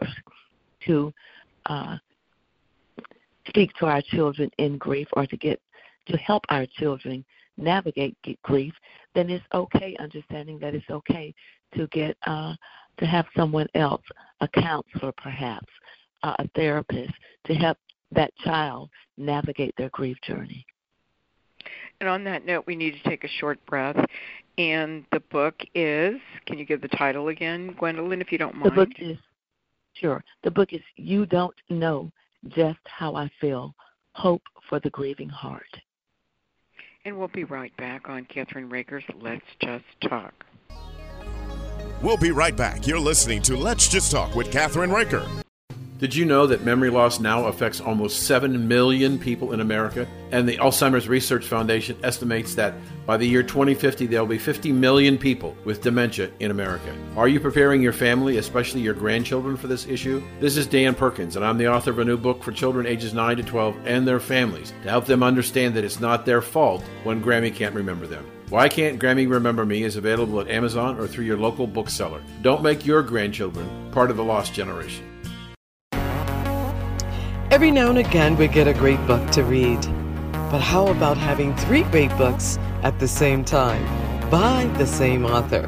to 0.87 1.13
uh, 1.67 1.99
speak 3.51 3.73
to 3.75 3.87
our 3.87 4.03
children 4.03 4.51
in 4.59 4.79
grief 4.79 5.09
or 5.13 5.27
to 5.27 5.37
get 5.37 5.61
to 6.07 6.17
help 6.17 6.43
our 6.49 6.67
children 6.79 7.25
navigate 7.57 8.17
grief, 8.43 8.73
then 9.15 9.29
it's 9.29 9.45
okay, 9.53 9.97
understanding 10.01 10.59
that 10.61 10.75
it's 10.75 10.89
okay 10.91 11.35
to 11.75 11.87
get 11.89 12.17
uh, 12.27 12.55
to 12.99 13.07
have 13.07 13.27
someone 13.37 13.67
else, 13.75 14.03
a 14.41 14.49
counselor 14.49 15.13
perhaps, 15.17 15.69
uh, 16.23 16.35
a 16.39 16.49
therapist, 16.55 17.13
to 17.47 17.55
help 17.55 17.79
that 18.13 18.33
child 18.39 18.91
navigate 19.17 19.75
their 19.77 19.91
grief 19.91 20.17
journey. 20.23 20.65
And 22.01 22.09
on 22.09 22.25
that 22.25 22.47
note, 22.47 22.65
we 22.67 22.77
need 22.77 22.95
to 23.03 23.09
take 23.09 23.25
a 23.25 23.29
short 23.29 23.65
breath. 23.67 23.97
And 24.59 25.05
the 25.13 25.21
book 25.31 25.55
is, 25.75 26.17
can 26.47 26.59
you 26.59 26.65
give 26.65 26.81
the 26.81 26.89
title 26.89 27.29
again, 27.29 27.75
Gwendolyn, 27.79 28.21
if 28.21 28.33
you 28.33 28.39
don't 28.39 28.55
mind? 28.55 28.71
The 28.71 28.75
book 28.75 28.89
is, 28.99 29.19
sure. 29.95 30.23
The 30.43 30.51
book 30.51 30.73
is 30.73 30.81
You 30.97 31.27
Don't 31.27 31.55
Know 31.69 32.11
Just 32.49 32.81
How 32.87 33.15
I 33.15 33.31
Feel 33.41 33.75
Hope 34.15 34.43
for 34.69 34.81
the 34.81 34.91
Grieving 34.91 35.29
Heart. 35.29 35.81
And 37.05 37.19
we'll 37.19 37.29
be 37.29 37.45
right 37.45 37.75
back 37.77 38.09
on 38.09 38.27
Catherine 38.27 38.69
Raker's 38.69 39.05
Let's 39.21 39.47
Just 39.61 39.85
Talk. 40.03 40.45
We'll 42.03 42.17
be 42.17 42.31
right 42.31 42.57
back. 42.57 42.87
You're 42.87 42.99
listening 42.99 43.43
to 43.43 43.57
Let's 43.57 43.89
Just 43.89 44.11
Talk 44.11 44.35
with 44.35 44.51
Catherine 44.51 44.91
Raker. 44.91 45.27
Did 46.01 46.15
you 46.15 46.25
know 46.25 46.47
that 46.47 46.65
memory 46.65 46.89
loss 46.89 47.21
now 47.21 47.45
affects 47.45 47.79
almost 47.79 48.23
7 48.23 48.67
million 48.67 49.19
people 49.19 49.53
in 49.53 49.61
America? 49.61 50.09
And 50.33 50.49
the 50.49 50.57
Alzheimer's 50.57 51.11
Research 51.11 51.45
Foundation 51.45 51.95
estimates 52.03 52.55
that 52.55 52.73
by 53.05 53.19
the 53.19 53.27
year 53.27 53.43
2050, 53.43 54.07
there 54.07 54.21
will 54.21 54.27
be 54.27 54.39
50 54.39 54.73
million 54.73 55.19
people 55.19 55.55
with 55.67 55.83
dementia 55.83 56.31
in 56.41 56.51
America. 56.51 56.97
Are 57.19 57.29
you 57.29 57.39
preparing 57.39 57.83
your 57.83 57.93
family, 57.93 58.39
especially 58.39 58.81
your 58.81 58.95
grandchildren, 58.95 59.59
for 59.59 59.67
this 59.67 59.87
issue? 59.87 60.23
This 60.41 60.57
is 60.57 60.67
Dan 60.67 60.95
Perkins, 60.95 61.37
and 61.37 61.45
I'm 61.45 61.59
the 61.59 61.69
author 61.69 61.91
of 61.91 61.99
a 61.99 62.05
new 62.07 62.17
book 62.17 62.43
for 62.43 62.53
children 62.53 62.87
ages 62.87 63.13
9 63.13 63.37
to 63.37 63.43
12 63.43 63.77
and 63.85 64.09
their 64.09 64.21
families 64.21 64.73
to 64.85 64.89
help 64.89 65.05
them 65.05 65.23
understand 65.23 65.75
that 65.75 65.85
it's 65.85 66.01
not 66.01 66.25
their 66.25 66.41
fault 66.41 66.83
when 67.05 67.23
Grammy 67.23 67.55
can't 67.55 67.75
remember 67.75 68.07
them. 68.07 68.25
Why 68.49 68.71
Can't 68.71 68.99
Grammy 68.99 69.31
Remember 69.31 69.67
Me 69.67 69.83
is 69.83 69.97
available 69.97 70.41
at 70.41 70.49
Amazon 70.49 70.99
or 70.99 71.07
through 71.07 71.27
your 71.27 71.37
local 71.37 71.67
bookseller. 71.67 72.23
Don't 72.41 72.63
make 72.63 72.87
your 72.87 73.03
grandchildren 73.03 73.91
part 73.93 74.11
of 74.11 74.17
the 74.17 74.25
lost 74.25 74.55
generation. 74.55 75.10
Every 77.51 77.73
now 77.73 77.89
and 77.89 77.99
again, 77.99 78.37
we 78.37 78.47
get 78.47 78.69
a 78.69 78.73
great 78.73 79.05
book 79.09 79.29
to 79.33 79.43
read. 79.43 79.81
But 80.53 80.61
how 80.61 80.87
about 80.87 81.17
having 81.17 81.53
three 81.57 81.83
great 81.83 82.17
books 82.17 82.61
at 82.85 83.01
the 83.01 83.09
same 83.09 83.45
time 83.45 83.85
by 84.31 84.67
the 84.79 84.87
same 84.87 85.27
author? 85.27 85.67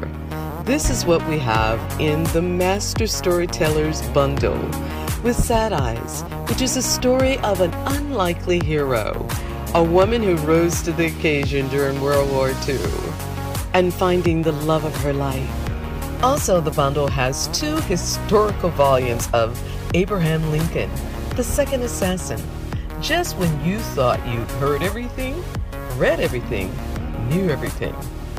This 0.63 0.89
is 0.89 1.05
what 1.05 1.27
we 1.27 1.37
have 1.39 1.77
in 1.99 2.23
the 2.31 2.41
Master 2.41 3.05
Storytellers 3.05 4.01
Bundle 4.13 4.57
with 5.23 5.35
Sad 5.35 5.73
Eyes, 5.73 6.21
which 6.47 6.61
is 6.61 6.77
a 6.77 6.81
story 6.81 7.37
of 7.39 7.59
an 7.59 7.73
unlikely 7.97 8.61
hero, 8.61 9.27
a 9.75 9.83
woman 9.83 10.23
who 10.23 10.37
rose 10.37 10.81
to 10.83 10.93
the 10.93 11.07
occasion 11.07 11.67
during 11.67 11.99
World 11.99 12.31
War 12.31 12.51
II, 12.65 12.79
and 13.73 13.93
finding 13.93 14.41
the 14.41 14.53
love 14.53 14.85
of 14.85 14.95
her 15.01 15.11
life. 15.11 15.51
Also, 16.23 16.61
the 16.61 16.71
bundle 16.71 17.09
has 17.09 17.49
two 17.49 17.75
historical 17.81 18.69
volumes 18.69 19.27
of 19.33 19.61
Abraham 19.93 20.49
Lincoln 20.49 20.89
the 21.35 21.43
second 21.43 21.81
assassin. 21.81 22.39
Just 23.01 23.35
when 23.37 23.65
you 23.65 23.79
thought 23.79 24.23
you'd 24.27 24.51
heard 24.51 24.83
everything, 24.83 25.43
read 25.97 26.19
everything, 26.19 26.71
knew 27.29 27.49
everything, 27.49 27.95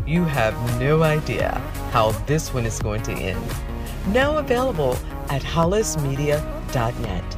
you 0.07 0.23
have 0.25 0.55
no 0.81 1.03
idea 1.03 1.51
how 1.91 2.13
this 2.27 2.55
one 2.55 2.65
is 2.65 2.79
going 2.79 3.03
to 3.03 3.11
end. 3.13 3.45
Now 4.09 4.39
available 4.39 4.97
at 5.29 5.43
hollismedia.net. 5.43 7.37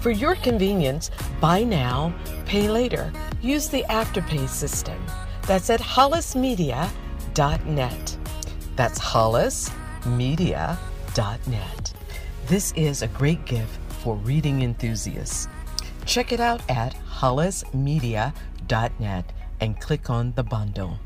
For 0.00 0.10
your 0.10 0.34
convenience, 0.36 1.10
buy 1.40 1.62
now, 1.62 2.12
pay 2.46 2.68
later. 2.68 3.12
Use 3.40 3.68
the 3.68 3.84
Afterpay 3.88 4.48
system. 4.48 5.00
That's 5.46 5.70
at 5.70 5.80
hollismedia.net. 5.80 8.16
That's 8.76 8.98
hollismedia.net. 8.98 11.92
This 12.46 12.72
is 12.72 13.02
a 13.02 13.08
great 13.08 13.44
gift 13.44 13.78
for 14.02 14.16
reading 14.16 14.62
enthusiasts. 14.62 15.46
Check 16.06 16.32
it 16.32 16.40
out 16.40 16.62
at 16.70 16.94
hollismedia.net 16.94 19.32
and 19.60 19.80
click 19.80 20.10
on 20.10 20.32
the 20.36 20.42
bundle. 20.42 20.98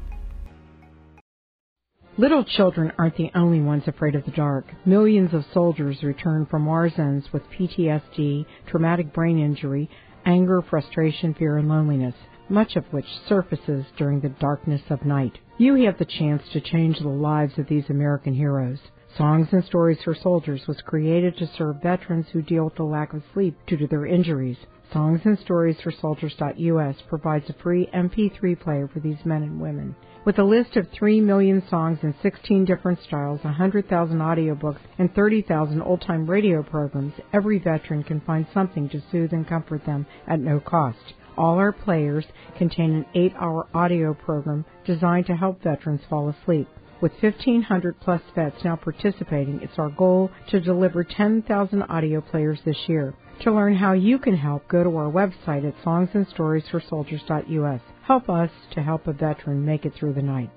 Little 2.19 2.45
children 2.45 2.93
aren't 2.99 3.17
the 3.17 3.31
only 3.35 3.61
ones 3.61 3.85
afraid 3.87 4.15
of 4.15 4.27
the 4.27 4.33
dark. 4.33 4.67
Millions 4.85 5.33
of 5.33 5.47
soldiers 5.55 6.03
return 6.03 6.45
from 6.45 6.67
war 6.67 6.91
zones 6.91 7.25
with 7.33 7.49
PTSD, 7.51 8.45
traumatic 8.67 9.15
brain 9.15 9.39
injury, 9.39 9.89
anger, 10.27 10.61
frustration, 10.61 11.33
fear, 11.33 11.57
and 11.57 11.71
loneliness, 11.71 12.15
much 12.51 12.77
of 12.77 12.85
which 12.93 13.07
surfaces 13.27 13.87
during 13.97 14.21
the 14.21 14.29
darkness 14.29 14.83
of 14.91 15.07
night. 15.07 15.39
You 15.57 15.75
have 15.87 15.97
the 15.97 16.05
chance 16.05 16.43
to 16.53 16.61
change 16.61 16.99
the 16.99 17.09
lives 17.09 17.59
of 17.59 17.69
these 17.69 17.89
American 17.89 18.35
heroes. 18.35 18.81
Songs 19.19 19.49
and 19.53 19.63
Stories 19.67 20.03
for 20.03 20.15
Soldiers 20.15 20.67
was 20.67 20.81
created 20.81 21.37
to 21.37 21.47
serve 21.47 21.83
veterans 21.83 22.29
who 22.33 22.41
deal 22.41 22.65
with 22.65 22.77
the 22.77 22.83
lack 22.83 23.13
of 23.13 23.23
sleep 23.35 23.55
due 23.67 23.77
to 23.77 23.87
their 23.87 24.07
injuries. 24.07 24.57
Songs 24.91 25.21
and 25.27 25.39
Stories 25.39 25.77
for 25.83 25.93
Soldiers.us 25.93 26.97
provides 27.11 27.51
a 27.51 27.63
free 27.63 27.91
MP3 27.93 28.59
player 28.59 28.89
for 28.89 29.01
these 29.01 29.23
men 29.27 29.43
and 29.43 29.61
women. 29.61 29.95
With 30.25 30.39
a 30.39 30.45
list 30.45 30.77
of 30.77 30.89
3 30.95 31.21
million 31.21 31.63
songs 31.69 31.99
in 32.03 32.15
16 32.23 32.65
different 32.65 33.01
styles, 33.07 33.45
100,000 33.45 34.19
audiobooks, 34.19 34.81
and 34.99 35.15
30,000 35.15 35.83
old 35.83 36.01
time 36.01 36.27
radio 36.27 36.63
programs, 36.63 37.13
every 37.35 37.59
veteran 37.59 38.05
can 38.05 38.23
find 38.23 38.47
something 38.55 38.89
to 38.89 39.03
soothe 39.11 39.35
and 39.35 39.47
comfort 39.47 39.85
them 39.85 40.07
at 40.27 40.41
no 40.41 40.59
cost. 40.59 41.13
All 41.37 41.59
our 41.59 41.73
players 41.73 42.25
contain 42.57 42.93
an 42.93 43.07
8 43.15 43.35
hour 43.39 43.67
audio 43.75 44.15
program 44.15 44.65
designed 44.87 45.27
to 45.27 45.37
help 45.37 45.63
veterans 45.63 46.01
fall 46.09 46.31
asleep. 46.31 46.69
With 47.03 47.13
1,500 47.21 47.99
plus 47.99 48.23
vets 48.33 48.63
now 48.65 48.77
participating, 48.77 49.61
it's 49.61 49.77
our 49.77 49.89
goal 49.89 50.31
to 50.51 50.61
deliver 50.61 51.03
10,000 51.03 51.83
audio 51.83 52.21
players 52.21 52.61
this 52.65 52.77
year. 52.87 53.13
To 53.41 53.51
learn 53.51 53.75
how 53.75 53.93
you 53.93 54.21
can 54.21 54.37
help, 54.37 54.69
go 54.69 54.85
to 54.85 54.97
our 54.97 55.11
website 55.11 55.67
at 55.67 55.77
songsandstoriesforsoldiers.us. 55.85 57.81
Help 58.05 58.31
us 58.31 58.51
to 58.75 58.83
help 58.83 59.09
a 59.09 59.13
veteran 59.13 59.65
make 59.65 59.85
it 59.85 59.95
through 59.95 60.13
the 60.13 60.23
night. 60.23 60.51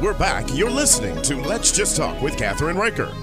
We're 0.00 0.18
back. 0.18 0.52
You're 0.52 0.68
listening 0.68 1.22
to 1.22 1.36
Let's 1.36 1.70
Just 1.70 1.96
Talk 1.96 2.20
with 2.20 2.36
Catherine 2.36 2.76
Raker. 2.76 3.14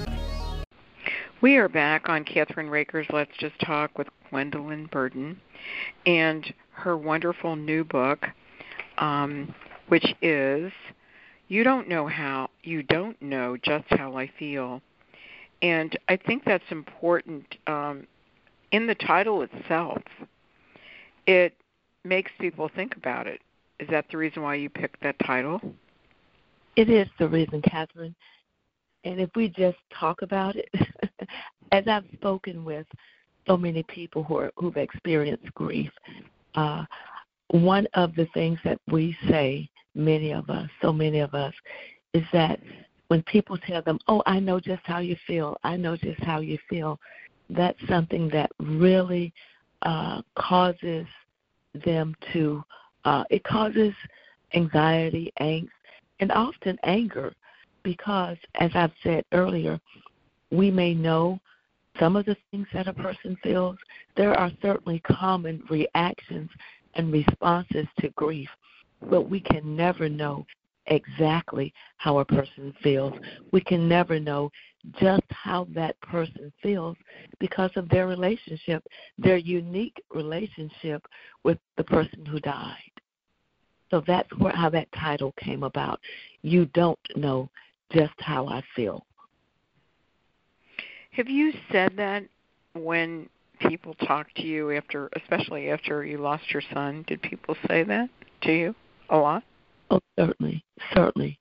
We 1.41 1.57
are 1.57 1.67
back 1.67 2.07
on 2.07 2.23
Catherine 2.23 2.69
Raker's 2.69 3.07
Let's 3.11 3.35
Just 3.37 3.59
Talk 3.59 3.97
with 3.97 4.07
Gwendolyn 4.29 4.85
Burton 4.85 5.41
and 6.05 6.53
her 6.71 6.95
wonderful 6.95 7.57
new 7.57 7.83
book, 7.83 8.27
um, 8.97 9.53
which 9.89 10.15
is 10.21 10.71
You 11.49 11.63
Don't 11.63 11.89
Know 11.89 12.07
How, 12.07 12.49
You 12.63 12.83
Don't 12.83 13.19
Know 13.23 13.57
Just 13.57 13.85
How 13.89 14.15
I 14.15 14.31
Feel. 14.37 14.81
And 15.63 15.97
I 16.07 16.15
think 16.15 16.43
that's 16.45 16.63
important 16.69 17.43
um, 17.65 18.05
in 18.71 18.85
the 18.85 18.93
title 18.93 19.41
itself. 19.41 20.01
It 21.25 21.55
makes 22.05 22.31
people 22.39 22.69
think 22.75 22.95
about 22.95 23.25
it. 23.25 23.41
Is 23.79 23.87
that 23.89 24.05
the 24.11 24.17
reason 24.17 24.43
why 24.43 24.55
you 24.55 24.69
picked 24.69 25.01
that 25.01 25.15
title? 25.25 25.59
It 26.75 26.87
is 26.87 27.07
the 27.17 27.27
reason, 27.27 27.63
Catherine. 27.63 28.15
And 29.03 29.19
if 29.19 29.31
we 29.35 29.49
just 29.49 29.77
talk 29.97 30.21
about 30.21 30.55
it, 30.55 30.69
as 31.71 31.83
I've 31.87 32.05
spoken 32.13 32.63
with 32.63 32.85
so 33.47 33.57
many 33.57 33.81
people 33.83 34.23
who 34.23 34.37
are, 34.37 34.51
who've 34.55 34.77
experienced 34.77 35.51
grief, 35.55 35.91
uh, 36.53 36.85
one 37.47 37.87
of 37.95 38.13
the 38.13 38.27
things 38.35 38.59
that 38.63 38.77
we 38.87 39.17
say, 39.27 39.67
many 39.99 40.31
of 40.31 40.49
us, 40.49 40.69
so 40.81 40.91
many 40.91 41.19
of 41.19 41.33
us, 41.33 41.53
is 42.13 42.23
that 42.33 42.59
when 43.09 43.21
people 43.23 43.57
tell 43.57 43.81
them, 43.81 43.99
"Oh, 44.07 44.23
I 44.25 44.39
know 44.39 44.59
just 44.59 44.83
how 44.85 44.99
you 44.99 45.15
feel. 45.27 45.57
I 45.63 45.75
know 45.77 45.95
just 45.95 46.21
how 46.21 46.39
you 46.39 46.57
feel," 46.69 46.99
that's 47.49 47.87
something 47.87 48.29
that 48.29 48.51
really 48.59 49.33
uh, 49.83 50.21
causes 50.35 51.07
them 51.73 52.15
to. 52.33 52.63
Uh, 53.05 53.23
it 53.29 53.43
causes 53.43 53.93
anxiety, 54.53 55.31
angst, 55.39 55.69
and 56.19 56.31
often 56.31 56.77
anger, 56.83 57.33
because 57.83 58.37
as 58.55 58.71
I've 58.73 58.91
said 59.03 59.23
earlier, 59.31 59.79
we 60.51 60.71
may 60.71 60.93
know 60.93 61.39
some 61.99 62.15
of 62.15 62.25
the 62.25 62.37
things 62.51 62.67
that 62.73 62.87
a 62.87 62.93
person 62.93 63.37
feels. 63.43 63.77
There 64.15 64.33
are 64.33 64.51
certainly 64.61 64.99
common 64.99 65.63
reactions 65.69 66.49
and 66.95 67.11
responses 67.11 67.87
to 67.99 68.09
grief, 68.09 68.49
but 69.09 69.29
we 69.29 69.39
can 69.39 69.75
never 69.75 70.09
know 70.09 70.45
exactly 70.87 71.73
how 71.97 72.19
a 72.19 72.25
person 72.25 72.73
feels. 72.81 73.13
We 73.51 73.61
can 73.61 73.87
never 73.87 74.19
know 74.19 74.51
just 74.99 75.23
how 75.29 75.67
that 75.75 75.99
person 76.01 76.51
feels 76.61 76.97
because 77.39 77.71
of 77.75 77.89
their 77.89 78.07
relationship, 78.07 78.83
their 79.17 79.37
unique 79.37 80.01
relationship 80.13 81.05
with 81.43 81.57
the 81.77 81.83
person 81.83 82.25
who 82.25 82.39
died. 82.39 82.75
So 83.91 84.03
that's 84.05 84.29
where, 84.37 84.55
how 84.55 84.69
that 84.69 84.87
title 84.93 85.33
came 85.39 85.63
about. 85.63 85.99
You 86.41 86.65
don't 86.67 86.99
know 87.15 87.49
just 87.91 88.13
how 88.19 88.47
I 88.47 88.61
feel. 88.75 89.05
Have 91.11 91.27
you 91.27 91.51
said 91.71 91.93
that 91.97 92.23
when 92.73 93.27
people 93.67 93.95
talk 94.05 94.27
to 94.35 94.43
you 94.43 94.71
after, 94.71 95.09
especially 95.15 95.69
after 95.69 96.05
you 96.05 96.19
lost 96.19 96.43
your 96.51 96.61
son? 96.73 97.03
Did 97.07 97.21
people 97.23 97.55
say 97.67 97.83
that 97.83 98.09
to 98.43 98.53
you 98.53 98.75
a 99.09 99.17
lot? 99.17 99.43
Oh, 99.91 100.01
certainly, 100.17 100.63
certainly. 100.93 101.39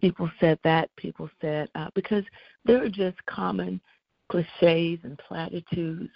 People 0.00 0.30
said 0.40 0.58
that. 0.64 0.90
People 0.96 1.28
said 1.40 1.68
uh, 1.74 1.88
because 1.94 2.24
there 2.64 2.82
are 2.82 2.88
just 2.88 3.24
common 3.26 3.80
cliches 4.30 4.98
and 5.02 5.18
platitudes 5.18 6.10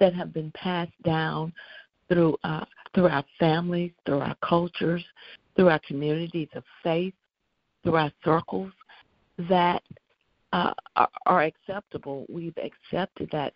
that 0.00 0.14
have 0.14 0.32
been 0.32 0.50
passed 0.52 1.02
down 1.04 1.52
through 2.08 2.36
uh, 2.44 2.64
through 2.94 3.08
our 3.08 3.24
families, 3.38 3.92
through 4.06 4.20
our 4.20 4.36
cultures, 4.42 5.04
through 5.54 5.68
our 5.68 5.80
communities 5.86 6.48
of 6.54 6.64
faith, 6.82 7.14
through 7.82 7.96
our 7.96 8.12
circles 8.24 8.72
that 9.48 9.82
uh, 10.52 10.72
are, 10.96 11.08
are 11.26 11.42
acceptable. 11.42 12.26
We've 12.28 12.56
accepted 12.56 13.28
that 13.32 13.54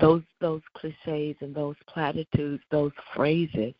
those 0.00 0.22
those 0.40 0.62
cliches 0.74 1.36
and 1.40 1.54
those 1.54 1.76
platitudes, 1.86 2.62
those 2.70 2.92
phrases, 3.14 3.74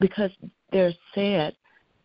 because 0.00 0.30
they're 0.72 0.94
said 1.14 1.54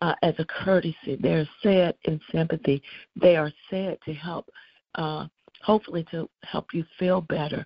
uh, 0.02 0.16
as 0.24 0.34
a 0.40 0.46
courtesy. 0.46 1.18
They're 1.20 1.48
said 1.62 1.96
in 2.06 2.20
sympathy. 2.32 2.82
They 3.16 3.36
are 3.36 3.52
said 3.70 3.98
to 4.06 4.14
help, 4.14 4.48
uh, 4.96 5.28
hopefully, 5.64 6.06
to 6.12 6.30
help 6.44 6.74
you 6.74 6.86
feel 6.98 7.22
better. 7.22 7.66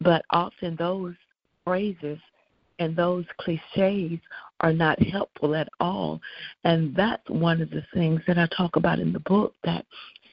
But 0.00 0.24
often 0.30 0.76
those 0.76 1.14
phrases 1.64 2.18
and 2.78 2.94
those 2.94 3.24
cliches 3.38 4.20
are 4.60 4.72
not 4.72 5.02
helpful 5.02 5.54
at 5.54 5.68
all. 5.80 6.20
And 6.64 6.94
that's 6.94 7.28
one 7.28 7.60
of 7.60 7.70
the 7.70 7.84
things 7.92 8.20
that 8.26 8.38
I 8.38 8.46
talk 8.56 8.76
about 8.76 9.00
in 9.00 9.12
the 9.12 9.20
book 9.20 9.54
that 9.64 9.84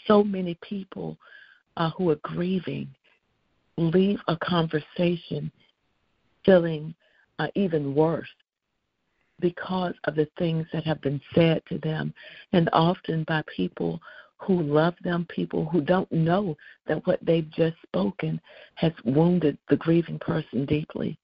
so 0.08 0.24
many 0.24 0.58
people 0.62 1.18
uh, 1.78 1.90
who 1.92 2.12
are 2.12 2.20
grieving 2.22 2.88
leave 3.78 4.20
a 4.28 4.38
conversation 4.38 5.52
feeling 6.46 6.94
uh, 7.40 7.48
even 7.56 7.94
worse 7.96 8.30
because 9.46 9.94
of 10.06 10.16
the 10.16 10.28
things 10.40 10.66
that 10.74 10.84
have 10.84 11.00
been 11.02 11.22
said 11.36 11.62
to 11.70 11.78
them, 11.78 12.12
and 12.52 12.68
often 12.74 13.24
by 13.28 13.44
people 13.56 14.02
who 14.38 14.60
love 14.64 14.96
them, 15.04 15.28
people 15.30 15.66
who 15.66 15.82
don't 15.82 16.12
know 16.12 16.58
that 16.88 17.06
what 17.06 17.20
they've 17.24 17.52
just 17.52 17.76
spoken 17.84 18.42
has 18.74 18.92
wounded 19.04 19.56
the 19.70 19.76
grieving 19.76 20.18
person 20.18 20.66
deeply. 20.66 21.16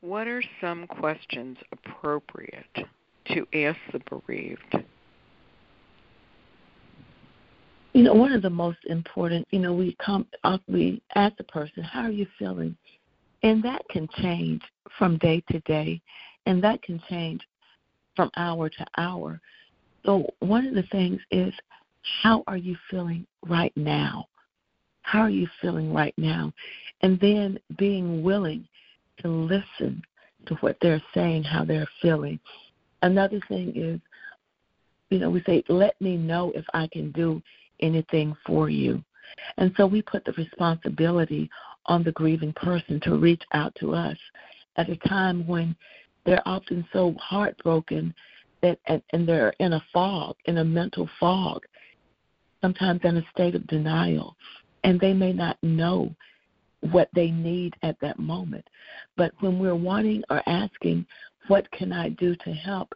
What 0.00 0.26
are 0.26 0.42
some 0.58 0.86
questions 0.86 1.58
appropriate 1.70 2.76
to 3.34 3.46
ask 3.52 3.78
the 3.92 4.00
bereaved? 4.08 4.74
You 7.92 8.04
know, 8.04 8.14
one 8.14 8.32
of 8.32 8.40
the 8.40 8.48
most 8.48 8.78
important, 8.86 9.46
you 9.50 9.58
know, 9.58 9.74
we 9.74 9.94
come 10.02 10.26
up, 10.44 10.62
we 10.66 11.02
ask 11.14 11.36
the 11.36 11.44
person, 11.44 11.82
"How 11.82 12.04
are 12.04 12.10
you 12.10 12.26
feeling?" 12.38 12.74
And 13.42 13.62
that 13.64 13.82
can 13.90 14.08
change 14.22 14.62
from 14.98 15.18
day 15.18 15.42
to 15.50 15.60
day, 15.60 16.00
and 16.48 16.64
that 16.64 16.82
can 16.82 17.00
change 17.08 17.42
from 18.16 18.30
hour 18.36 18.68
to 18.70 18.86
hour. 18.96 19.40
So, 20.04 20.26
one 20.40 20.66
of 20.66 20.74
the 20.74 20.82
things 20.84 21.20
is, 21.30 21.52
how 22.22 22.42
are 22.46 22.56
you 22.56 22.74
feeling 22.90 23.26
right 23.46 23.72
now? 23.76 24.26
How 25.02 25.20
are 25.20 25.30
you 25.30 25.46
feeling 25.60 25.92
right 25.92 26.14
now? 26.16 26.52
And 27.02 27.20
then 27.20 27.58
being 27.76 28.22
willing 28.22 28.66
to 29.20 29.28
listen 29.28 30.02
to 30.46 30.54
what 30.56 30.78
they're 30.80 31.02
saying, 31.14 31.44
how 31.44 31.64
they're 31.64 31.88
feeling. 32.00 32.40
Another 33.02 33.40
thing 33.48 33.72
is, 33.76 34.00
you 35.10 35.18
know, 35.18 35.28
we 35.28 35.42
say, 35.42 35.62
let 35.68 36.00
me 36.00 36.16
know 36.16 36.50
if 36.54 36.64
I 36.72 36.88
can 36.90 37.12
do 37.12 37.42
anything 37.80 38.34
for 38.46 38.70
you. 38.70 39.04
And 39.58 39.72
so 39.76 39.86
we 39.86 40.00
put 40.00 40.24
the 40.24 40.32
responsibility 40.32 41.50
on 41.86 42.02
the 42.02 42.12
grieving 42.12 42.54
person 42.54 43.00
to 43.02 43.18
reach 43.18 43.42
out 43.52 43.74
to 43.80 43.94
us 43.94 44.16
at 44.76 44.88
a 44.88 44.96
time 44.96 45.46
when 45.46 45.76
they're 46.28 46.46
often 46.46 46.86
so 46.92 47.14
heartbroken 47.18 48.14
that 48.60 48.78
and, 48.86 49.00
and 49.14 49.26
they're 49.26 49.54
in 49.60 49.72
a 49.72 49.84
fog, 49.94 50.36
in 50.44 50.58
a 50.58 50.64
mental 50.64 51.08
fog, 51.18 51.62
sometimes 52.60 53.00
in 53.04 53.16
a 53.16 53.26
state 53.32 53.54
of 53.54 53.66
denial, 53.66 54.36
and 54.84 55.00
they 55.00 55.14
may 55.14 55.32
not 55.32 55.56
know 55.62 56.14
what 56.80 57.08
they 57.14 57.30
need 57.30 57.72
at 57.82 57.96
that 58.02 58.18
moment. 58.18 58.66
But 59.16 59.32
when 59.40 59.58
we're 59.58 59.74
wanting 59.74 60.22
or 60.28 60.42
asking, 60.46 61.06
what 61.46 61.70
can 61.70 61.94
I 61.94 62.10
do 62.10 62.36
to 62.44 62.52
help? 62.52 62.92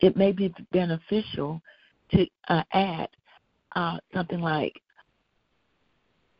It 0.00 0.14
may 0.14 0.32
be 0.32 0.52
beneficial 0.72 1.62
to 2.10 2.26
uh, 2.48 2.64
add 2.74 3.08
uh, 3.74 3.96
something 4.12 4.42
like, 4.42 4.74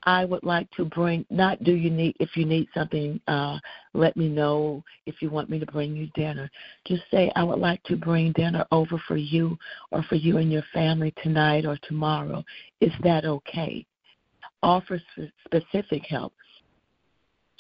I 0.07 0.25
would 0.25 0.45
like 0.45 0.71
to 0.73 0.85
bring. 0.85 1.27
Not 1.31 1.63
do 1.65 1.75
you 1.75 1.91
need 1.91 2.17
if 2.21 2.37
you 2.37 2.47
need 2.47 2.69
something, 2.73 3.21
uh, 3.27 3.59
let 3.93 4.17
me 4.17 4.29
know. 4.29 4.85
If 5.05 5.21
you 5.21 5.31
want 5.31 5.51
me 5.51 5.59
to 5.59 5.67
bring 5.67 5.97
you 5.97 6.07
dinner, 6.15 6.49
just 6.87 7.03
say 7.11 7.31
I 7.35 7.43
would 7.43 7.59
like 7.59 7.83
to 7.85 7.97
bring 7.97 8.33
dinner 8.33 8.65
over 8.71 9.03
for 9.09 9.17
you 9.17 9.59
or 9.91 10.05
for 10.05 10.15
you 10.15 10.39
and 10.39 10.51
your 10.51 10.63
family 10.73 11.13
tonight 11.23 11.67
or 11.67 11.77
tomorrow. 11.83 12.45
Is 12.81 12.93
that 13.03 13.25
okay? 13.25 13.85
Offer 14.63 15.03
specific 15.45 16.05
help. 16.09 16.33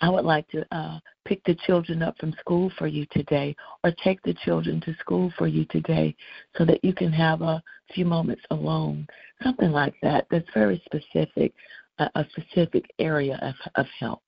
I 0.00 0.10
would 0.10 0.24
like 0.24 0.46
to 0.50 0.64
uh, 0.72 1.00
pick 1.24 1.42
the 1.44 1.56
children 1.66 2.02
up 2.02 2.16
from 2.18 2.34
school 2.38 2.70
for 2.78 2.86
you 2.86 3.06
today, 3.10 3.56
or 3.82 3.92
take 4.04 4.22
the 4.22 4.34
children 4.44 4.80
to 4.82 4.94
school 5.00 5.32
for 5.36 5.48
you 5.48 5.64
today, 5.70 6.14
so 6.56 6.64
that 6.66 6.84
you 6.84 6.92
can 6.92 7.10
have 7.12 7.42
a 7.42 7.62
few 7.92 8.04
moments 8.04 8.42
alone. 8.50 9.06
Something 9.42 9.72
like 9.72 9.94
that. 10.02 10.26
That's 10.30 10.48
very 10.54 10.82
specific 10.84 11.54
a, 11.98 12.10
a 12.14 12.26
specific 12.30 12.90
area 12.98 13.38
of, 13.42 13.54
of 13.74 13.86
help? 13.98 14.22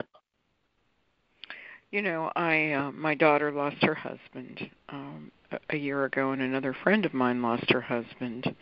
You 1.90 2.02
know, 2.02 2.30
I 2.36 2.72
uh, 2.72 2.92
my 2.92 3.14
daughter 3.14 3.50
lost 3.50 3.82
her 3.82 3.94
husband 3.94 4.70
um, 4.90 5.32
a, 5.70 5.76
year 5.76 6.04
ago, 6.04 6.32
and 6.32 6.42
another 6.42 6.76
friend 6.82 7.06
of 7.06 7.14
mine 7.14 7.40
lost 7.40 7.70
her 7.70 7.80
husband. 7.80 8.54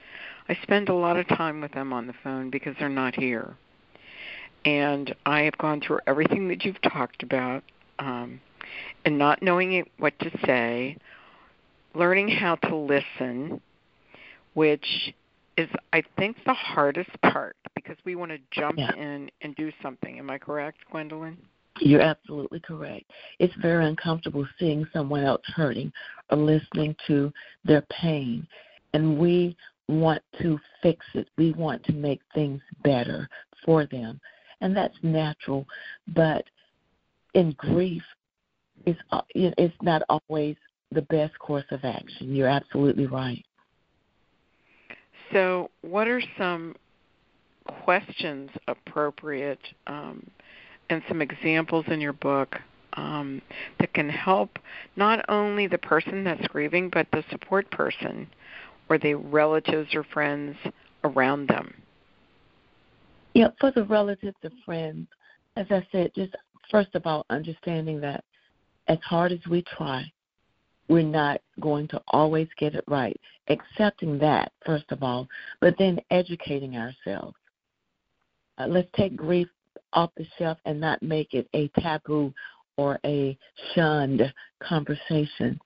I 0.48 0.56
spend 0.62 0.88
a 0.88 0.94
lot 0.94 1.16
of 1.16 1.26
time 1.26 1.60
with 1.60 1.72
them 1.72 1.92
on 1.92 2.06
the 2.06 2.14
phone 2.22 2.50
because 2.50 2.76
they're 2.78 2.88
not 2.88 3.16
here, 3.16 3.56
and 4.64 5.12
I 5.26 5.40
have 5.40 5.58
gone 5.58 5.80
through 5.80 6.00
everything 6.06 6.46
that 6.48 6.64
you've 6.64 6.80
talked 6.82 7.24
about, 7.24 7.64
um, 7.98 8.40
and 9.04 9.18
not 9.18 9.42
knowing 9.42 9.84
what 9.98 10.16
to 10.20 10.30
say, 10.44 10.96
learning 11.96 12.28
how 12.28 12.54
to 12.54 12.76
listen, 12.76 13.60
which 14.54 15.12
is 15.56 15.68
I 15.92 16.02
think 16.18 16.36
the 16.44 16.54
hardest 16.54 17.10
part 17.22 17.56
because 17.74 17.96
we 18.04 18.14
want 18.14 18.30
to 18.32 18.38
jump 18.50 18.78
yeah. 18.78 18.94
in 18.94 19.30
and 19.42 19.54
do 19.56 19.72
something. 19.82 20.18
Am 20.18 20.30
I 20.30 20.38
correct, 20.38 20.78
Gwendolyn? 20.90 21.38
You're 21.80 22.00
absolutely 22.00 22.60
correct. 22.60 23.10
It's 23.38 23.54
very 23.60 23.86
uncomfortable 23.86 24.46
seeing 24.58 24.86
someone 24.92 25.24
else 25.24 25.42
hurting 25.54 25.92
or 26.30 26.38
listening 26.38 26.96
to 27.06 27.32
their 27.64 27.82
pain. 27.90 28.46
And 28.94 29.18
we 29.18 29.56
want 29.88 30.22
to 30.40 30.58
fix 30.82 31.04
it. 31.14 31.28
We 31.36 31.52
want 31.52 31.84
to 31.84 31.92
make 31.92 32.20
things 32.34 32.60
better 32.82 33.28
for 33.64 33.86
them. 33.86 34.20
And 34.60 34.74
that's 34.76 34.96
natural. 35.02 35.66
But 36.08 36.44
in 37.34 37.52
grief, 37.58 38.02
it's, 38.86 39.00
it's 39.34 39.74
not 39.82 40.02
always 40.08 40.56
the 40.92 41.02
best 41.02 41.38
course 41.38 41.64
of 41.70 41.84
action. 41.84 42.34
You're 42.34 42.48
absolutely 42.48 43.06
right. 43.06 43.44
So, 45.32 45.70
what 45.82 46.08
are 46.08 46.22
some 46.38 46.74
questions 47.84 48.50
appropriate 48.68 49.58
um, 49.86 50.24
and 50.90 51.02
some 51.08 51.20
examples 51.20 51.84
in 51.88 52.00
your 52.00 52.12
book 52.12 52.56
um, 52.94 53.42
that 53.78 53.92
can 53.92 54.08
help 54.08 54.58
not 54.96 55.24
only 55.28 55.66
the 55.66 55.78
person 55.78 56.24
that's 56.24 56.46
grieving, 56.48 56.90
but 56.90 57.06
the 57.12 57.24
support 57.30 57.70
person 57.70 58.28
or 58.88 58.98
the 58.98 59.14
relatives 59.14 59.94
or 59.94 60.04
friends 60.04 60.56
around 61.04 61.48
them? 61.48 61.74
Yeah, 63.34 63.48
for 63.60 63.70
the 63.70 63.84
relatives 63.84 64.36
or 64.42 64.50
friends, 64.64 65.08
as 65.56 65.66
I 65.70 65.86
said, 65.92 66.12
just 66.14 66.34
first 66.70 66.94
of 66.94 67.06
all, 67.06 67.26
understanding 67.30 68.00
that 68.00 68.24
as 68.88 68.98
hard 69.04 69.32
as 69.32 69.40
we 69.50 69.62
try, 69.62 70.10
we're 70.88 71.02
not 71.02 71.40
going 71.60 71.88
to 71.88 72.00
always 72.08 72.48
get 72.58 72.74
it 72.74 72.84
right. 72.86 73.18
Accepting 73.48 74.18
that, 74.18 74.52
first 74.64 74.90
of 74.90 75.02
all, 75.02 75.28
but 75.60 75.74
then 75.78 76.00
educating 76.10 76.76
ourselves. 76.76 77.36
Uh, 78.58 78.66
let's 78.66 78.88
take 78.96 79.16
grief 79.16 79.48
off 79.92 80.10
the 80.16 80.26
shelf 80.38 80.58
and 80.64 80.80
not 80.80 81.02
make 81.02 81.34
it 81.34 81.48
a 81.54 81.68
taboo 81.80 82.32
or 82.76 82.98
a 83.04 83.36
shunned 83.74 84.22
conversation, 84.62 85.58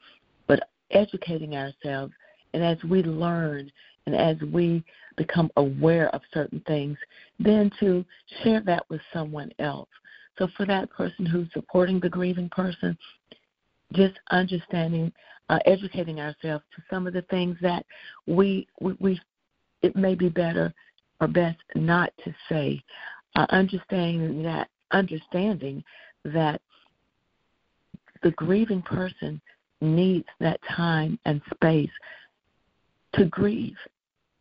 but 0.47 0.69
educating 0.91 1.57
ourselves. 1.57 2.13
And 2.53 2.63
as 2.65 2.79
we 2.85 3.03
learn 3.03 3.71
and 4.07 4.15
as 4.15 4.37
we 4.53 4.85
become 5.17 5.51
aware 5.57 6.09
of 6.15 6.23
certain 6.33 6.63
things, 6.67 6.97
then 7.39 7.71
to 7.81 8.05
share 8.43 8.61
that 8.63 8.89
with 8.89 9.01
someone 9.13 9.53
else. 9.59 9.89
So 10.39 10.49
for 10.57 10.65
that 10.67 10.91
person 10.91 11.27
who's 11.27 11.49
supporting 11.53 12.01
the 12.01 12.09
grieving 12.09 12.49
person, 12.49 12.97
just 13.93 14.19
understanding, 14.31 15.13
uh, 15.49 15.59
educating 15.67 16.21
ourselves 16.21 16.65
to 16.75 16.83
some 16.91 17.07
of 17.07 17.13
the 17.13 17.23
things 17.23 17.57
that 17.61 17.85
we, 18.27 18.67
we, 18.81 18.95
we 19.01 19.21
it 19.83 19.97
may 19.97 20.15
be 20.15 20.29
better 20.29 20.73
or 21.21 21.29
best 21.29 21.59
not 21.75 22.13
to 22.25 22.35
say. 22.49 22.83
Uh, 23.37 23.47
understanding 23.51 24.43
that 24.43 24.69
understanding 24.91 25.85
that 26.25 26.61
the 28.23 28.33
grieving 28.33 28.83
person 28.83 29.41
needs 29.81 30.27
that 30.41 30.61
time 30.69 31.19
and 31.25 31.41
space 31.55 31.91
to 33.15 33.25
grieve, 33.27 33.77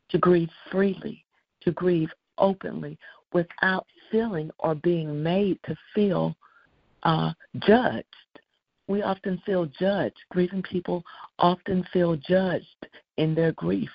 to 0.09 0.17
grieve 0.17 0.49
freely, 0.71 1.23
to 1.61 1.71
grieve 1.71 2.09
openly, 2.37 2.97
without 3.31 3.85
feeling 4.11 4.49
or 4.59 4.75
being 4.75 5.21
made 5.21 5.59
to 5.63 5.75
feel 5.93 6.35
uh, 7.03 7.31
judged 7.59 8.05
we 8.89 9.03
often 9.03 9.41
feel 9.45 9.67
judged. 9.67 10.17
Grieving 10.31 10.63
people 10.63 11.03
often 11.37 11.85
feel 11.93 12.17
judged 12.17 12.87
in 13.17 13.33
their 13.33 13.53
grief. 13.53 13.89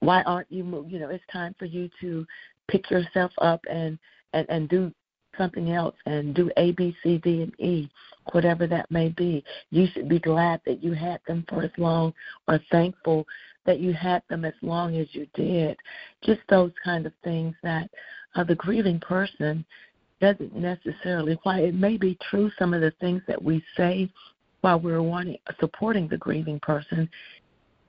Why 0.00 0.22
aren't 0.22 0.50
you? 0.50 0.84
You 0.88 0.98
know, 0.98 1.08
it's 1.08 1.24
time 1.32 1.54
for 1.58 1.64
you 1.64 1.88
to 2.00 2.26
pick 2.68 2.90
yourself 2.90 3.30
up 3.40 3.60
and 3.70 3.98
and 4.34 4.44
and 4.50 4.68
do 4.68 4.92
something 5.38 5.72
else 5.72 5.94
and 6.04 6.34
do 6.34 6.50
A, 6.58 6.72
B, 6.72 6.94
C, 7.02 7.16
D, 7.18 7.42
and 7.42 7.58
E, 7.58 7.88
whatever 8.32 8.66
that 8.66 8.90
may 8.90 9.08
be. 9.10 9.42
You 9.70 9.86
should 9.94 10.08
be 10.08 10.18
glad 10.18 10.60
that 10.66 10.82
you 10.82 10.92
had 10.92 11.20
them 11.26 11.46
for 11.48 11.62
as 11.62 11.70
long 11.78 12.12
or 12.48 12.60
thankful 12.70 13.24
that 13.64 13.78
you 13.78 13.92
had 13.92 14.22
them 14.28 14.44
as 14.44 14.54
long 14.60 14.96
as 14.96 15.06
you 15.12 15.26
did. 15.34 15.76
Just 16.22 16.40
those 16.50 16.72
kind 16.84 17.06
of 17.06 17.12
things 17.22 17.54
that 17.62 17.88
uh, 18.34 18.44
the 18.44 18.56
grieving 18.56 18.98
person 18.98 19.64
doesn't 20.22 20.54
necessarily 20.54 21.36
why 21.42 21.58
it 21.58 21.74
may 21.74 21.96
be 21.96 22.16
true 22.30 22.48
some 22.56 22.72
of 22.72 22.80
the 22.80 22.92
things 23.00 23.20
that 23.26 23.42
we 23.42 23.62
say 23.76 24.08
while 24.60 24.78
we're 24.78 25.02
wanting 25.02 25.36
supporting 25.58 26.06
the 26.06 26.16
grieving 26.16 26.60
person 26.60 27.10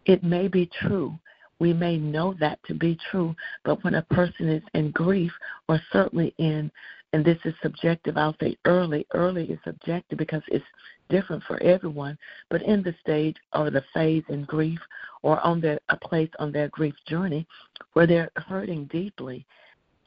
it 0.06 0.22
may 0.22 0.50
be 0.50 0.70
true. 0.82 1.18
We 1.60 1.72
may 1.72 1.98
know 1.98 2.36
that 2.40 2.60
to 2.66 2.74
be 2.74 2.98
true 3.10 3.36
but 3.64 3.84
when 3.84 3.94
a 3.96 4.02
person 4.02 4.50
is 4.50 4.64
in 4.74 4.90
grief 4.92 5.32
or 5.70 5.80
certainly 5.94 6.34
in 6.40 6.72
and 7.14 7.24
this 7.24 7.38
is 7.46 7.54
subjective 7.62 8.18
i'll 8.18 8.36
say 8.42 8.58
early 8.66 9.06
early 9.14 9.46
is 9.46 9.60
subjective 9.64 10.18
because 10.18 10.42
it's 10.48 10.66
different 11.10 11.44
for 11.44 11.62
everyone 11.62 12.18
but 12.50 12.64
in 12.64 12.82
the 12.82 12.94
stage 13.00 13.38
or 13.54 13.70
the 13.70 13.84
phase 13.94 14.24
in 14.30 14.44
grief 14.46 14.80
or 15.22 15.40
on 15.42 15.62
their 15.62 15.80
a 15.90 15.96
place 15.96 16.32
on 16.40 16.52
their 16.52 16.68
grief 16.70 16.96
journey 17.08 17.48
where 17.94 18.08
they're 18.08 18.32
hurting 18.36 18.86
deeply 18.86 19.46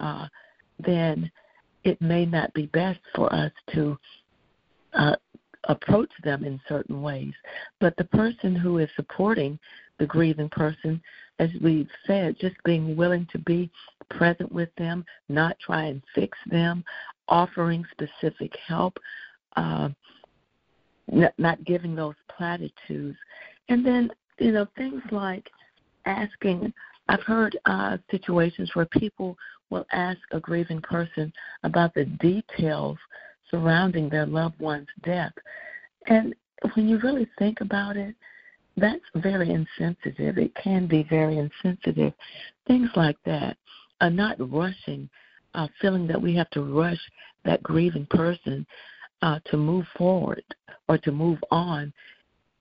uh, 0.00 0.26
then 0.80 1.30
it 1.86 2.00
may 2.00 2.26
not 2.26 2.52
be 2.54 2.66
best 2.66 3.00
for 3.14 3.32
us 3.32 3.52
to 3.74 3.96
uh, 4.94 5.16
approach 5.64 6.10
them 6.24 6.44
in 6.44 6.60
certain 6.68 7.02
ways. 7.02 7.32
But 7.80 7.96
the 7.96 8.04
person 8.04 8.54
who 8.54 8.78
is 8.78 8.88
supporting 8.96 9.58
the 9.98 10.06
grieving 10.06 10.48
person, 10.48 11.00
as 11.38 11.50
we've 11.62 11.88
said, 12.06 12.36
just 12.38 12.56
being 12.64 12.96
willing 12.96 13.26
to 13.32 13.38
be 13.38 13.70
present 14.10 14.50
with 14.52 14.68
them, 14.76 15.04
not 15.28 15.58
try 15.58 15.84
and 15.84 16.02
fix 16.14 16.36
them, 16.50 16.84
offering 17.28 17.84
specific 17.90 18.52
help, 18.66 18.98
uh, 19.56 19.88
not 21.38 21.64
giving 21.64 21.94
those 21.94 22.14
platitudes. 22.36 23.16
And 23.68 23.84
then, 23.84 24.10
you 24.38 24.52
know, 24.52 24.66
things 24.76 25.02
like 25.10 25.48
asking 26.04 26.72
I've 27.08 27.22
heard 27.22 27.58
uh, 27.66 27.98
situations 28.10 28.70
where 28.74 28.86
people 28.86 29.36
will 29.70 29.86
ask 29.92 30.18
a 30.32 30.40
grieving 30.40 30.80
person 30.80 31.32
about 31.62 31.94
the 31.94 32.04
details 32.04 32.98
surrounding 33.50 34.08
their 34.08 34.26
loved 34.26 34.58
one's 34.58 34.88
death. 35.04 35.32
And 36.06 36.34
when 36.74 36.88
you 36.88 36.98
really 36.98 37.28
think 37.38 37.60
about 37.60 37.96
it, 37.96 38.14
that's 38.76 39.04
very 39.16 39.50
insensitive. 39.50 40.38
It 40.38 40.54
can 40.62 40.86
be 40.86 41.04
very 41.08 41.38
insensitive. 41.38 42.12
Things 42.66 42.90
like 42.94 43.16
that 43.24 43.56
are 44.00 44.10
not 44.10 44.36
rushing, 44.38 45.08
uh, 45.54 45.68
feeling 45.80 46.06
that 46.08 46.20
we 46.20 46.34
have 46.36 46.50
to 46.50 46.62
rush 46.62 47.00
that 47.44 47.62
grieving 47.62 48.06
person 48.10 48.66
uh, 49.22 49.38
to 49.46 49.56
move 49.56 49.86
forward 49.96 50.42
or 50.88 50.98
to 50.98 51.12
move 51.12 51.38
on, 51.50 51.92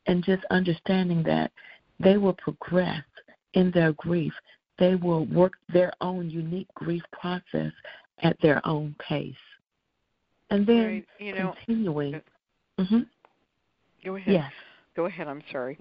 and 0.08 0.23
just 0.23 0.43
understanding 0.51 1.21
that 1.23 1.51
they 1.99 2.17
will 2.17 2.34
progress 2.34 3.03
in 3.56 3.72
their 3.72 3.94
grief. 3.94 4.34
They 4.78 4.96
will 4.96 5.26
work 5.26 5.54
their 5.72 5.91
own 6.02 6.30
unique 6.30 6.68
grief 6.76 7.04
process 7.12 7.72
at 8.20 8.38
their 8.41 8.65
own 8.68 8.96
pace. 9.00 9.34
And 10.50 10.68
then 10.68 10.86
right. 10.86 11.06
you 11.20 11.36
know, 11.36 11.54
continuing. 11.65 12.15
Uh, 12.15 12.20
mm-hmm. 12.82 13.00
Go 14.04 14.15
ahead. 14.15 14.34
Yes. 14.34 14.52
Go 14.96 15.06
ahead. 15.06 15.28
I'm 15.28 15.41
sorry. 15.52 15.78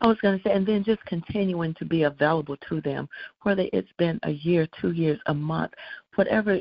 I 0.00 0.06
was 0.06 0.18
going 0.20 0.38
to 0.38 0.44
say, 0.44 0.52
and 0.52 0.66
then 0.66 0.84
just 0.84 1.04
continuing 1.06 1.74
to 1.74 1.84
be 1.84 2.02
available 2.02 2.56
to 2.68 2.80
them, 2.82 3.08
whether 3.42 3.64
it's 3.72 3.88
been 3.96 4.20
a 4.24 4.32
year, 4.32 4.68
two 4.80 4.92
years, 4.92 5.18
a 5.26 5.34
month, 5.34 5.72
whatever 6.14 6.60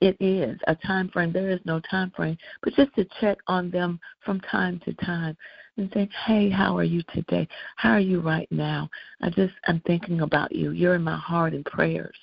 it 0.00 0.16
is, 0.20 0.58
a 0.66 0.74
time 0.74 1.08
frame. 1.08 1.32
There 1.32 1.50
is 1.50 1.60
no 1.64 1.80
time 1.90 2.12
frame, 2.14 2.36
but 2.62 2.74
just 2.74 2.94
to 2.96 3.06
check 3.20 3.38
on 3.46 3.70
them 3.70 3.98
from 4.24 4.40
time 4.40 4.80
to 4.84 4.92
time 4.94 5.36
and 5.76 5.90
say, 5.92 6.08
"Hey, 6.26 6.48
how 6.48 6.76
are 6.76 6.84
you 6.84 7.02
today? 7.14 7.48
How 7.76 7.92
are 7.92 8.00
you 8.00 8.20
right 8.20 8.50
now? 8.50 8.88
I 9.20 9.30
just 9.30 9.54
I'm 9.66 9.80
thinking 9.80 10.20
about 10.20 10.52
you. 10.52 10.70
You're 10.70 10.94
in 10.94 11.02
my 11.02 11.16
heart 11.16 11.52
and 11.52 11.64
prayers, 11.64 12.16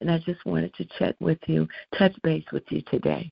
and 0.00 0.10
I 0.10 0.18
just 0.18 0.44
wanted 0.44 0.74
to 0.74 0.84
check 0.98 1.14
with 1.20 1.38
you, 1.46 1.68
touch 1.98 2.14
base 2.22 2.44
with 2.52 2.64
you 2.70 2.82
today." 2.82 3.30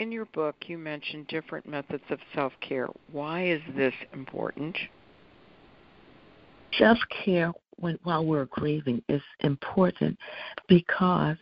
In 0.00 0.10
your 0.10 0.24
book, 0.26 0.56
you 0.66 0.76
mentioned 0.76 1.28
different 1.28 1.66
methods 1.68 2.02
of 2.10 2.18
self 2.34 2.52
care. 2.60 2.88
Why 3.12 3.46
is 3.46 3.62
this 3.76 3.94
important? 4.12 4.76
Self 6.78 6.98
care 7.24 7.52
while 8.02 8.24
we're 8.24 8.46
grieving 8.46 9.02
is 9.08 9.22
important 9.40 10.18
because 10.68 11.36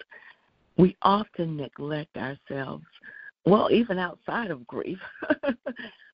we 0.76 0.96
often 1.02 1.56
neglect 1.56 2.16
ourselves. 2.16 2.84
Well, 3.44 3.70
even 3.70 3.98
outside 3.98 4.50
of 4.50 4.66
grief, 4.66 4.98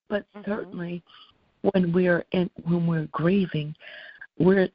but 0.09 0.25
mm-hmm. 0.35 0.51
certainly 0.51 1.03
when 1.63 1.93
we're 1.93 2.25
in 2.33 2.51
when 2.65 2.87
we're 2.87 3.09
grieving, 3.13 3.75
we're 4.39 4.69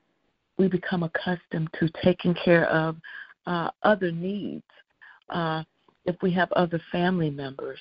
we 0.57 0.67
become 0.67 1.03
accustomed 1.03 1.69
to 1.79 1.89
taking 2.03 2.33
care 2.33 2.65
of 2.69 2.95
uh, 3.47 3.69
other 3.83 4.11
needs. 4.11 4.63
Uh, 5.29 5.63
if 6.05 6.15
we 6.21 6.31
have 6.31 6.51
other 6.51 6.79
family 6.91 7.29
members, 7.29 7.79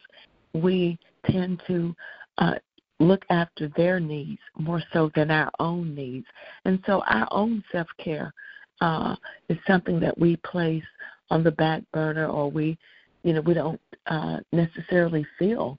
we 0.55 0.99
tend 1.27 1.63
to 1.67 1.95
uh, 2.39 2.55
look 2.99 3.25
after 3.31 3.71
their 3.77 4.01
needs 4.01 4.41
more 4.59 4.83
so 4.93 5.11
than 5.15 5.31
our 5.31 5.51
own 5.59 5.95
needs. 5.95 6.27
And 6.65 6.83
so 6.87 7.03
our 7.07 7.29
own 7.31 7.63
self 7.73 7.89
care 7.99 8.33
uh, 8.81 9.17
is 9.49 9.59
something 9.67 10.01
that 10.01 10.17
we 10.19 10.37
place 10.37 10.85
on 11.31 11.43
the 11.43 11.53
back 11.53 11.83
burner 11.93 12.27
or 12.27 12.51
we, 12.51 12.79
you 13.23 13.33
know, 13.33 13.41
we 13.41 13.55
don't 13.55 13.81
uh, 14.07 14.39
necessarily 14.53 15.27
feel 15.39 15.79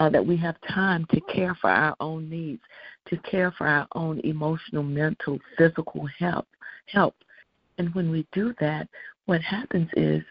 uh, 0.00 0.08
that 0.08 0.26
we 0.26 0.36
have 0.36 0.56
time 0.72 1.06
to 1.10 1.20
care 1.32 1.56
for 1.60 1.70
our 1.70 1.94
own 2.00 2.28
needs, 2.28 2.62
to 3.06 3.16
care 3.18 3.52
for 3.56 3.68
our 3.68 3.86
own 3.94 4.18
emotional, 4.20 4.82
mental, 4.82 5.38
physical 5.56 6.08
health. 6.18 6.46
Help. 6.86 7.14
And 7.78 7.94
when 7.94 8.10
we 8.10 8.26
do 8.32 8.54
that, 8.60 8.88
what 9.26 9.42
happens 9.42 9.88
is 9.92 10.22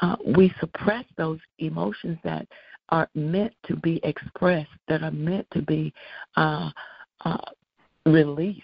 uh, 0.00 0.16
we 0.34 0.52
suppress 0.58 1.04
those 1.16 1.38
emotions 1.58 2.18
that 2.24 2.48
are 2.88 3.08
meant 3.14 3.52
to 3.66 3.76
be 3.76 4.00
expressed, 4.02 4.70
that 4.88 5.02
are 5.02 5.12
meant 5.12 5.46
to 5.52 5.62
be 5.62 5.92
uh, 6.36 6.70
uh, 7.24 7.36
released. 8.06 8.62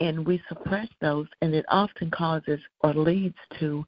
And 0.00 0.26
we 0.26 0.42
suppress 0.48 0.88
those, 1.00 1.26
and 1.40 1.54
it 1.54 1.64
often 1.68 2.10
causes 2.10 2.58
or 2.80 2.94
leads 2.94 3.36
to 3.60 3.84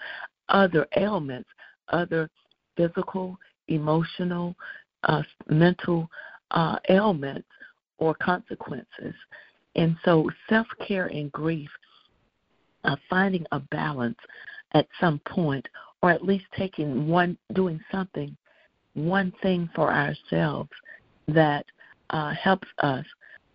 other 0.49 0.87
ailments, 0.97 1.49
other 1.89 2.31
physical, 2.77 3.37
emotional, 3.69 4.55
uh, 5.05 5.23
mental 5.49 6.09
uh, 6.51 6.79
ailments 6.89 7.49
or 7.99 8.15
consequences. 8.15 9.15
And 9.77 9.97
so, 10.05 10.31
self 10.49 10.67
care 10.87 11.07
and 11.07 11.31
grief, 11.33 11.71
uh, 12.85 12.97
finding 13.11 13.45
a 13.53 13.61
balance 13.61 14.19
at 14.73 14.87
some 15.01 15.21
point, 15.29 15.67
or 16.03 16.11
at 16.11 16.25
least 16.25 16.45
taking 16.57 17.09
one, 17.09 17.37
doing 17.55 17.81
something, 17.91 18.37
one 18.95 19.33
thing 19.43 19.69
for 19.75 19.93
ourselves 19.93 20.71
that 21.29 21.65
uh, 22.11 22.33
helps 22.35 22.69
us 22.83 23.05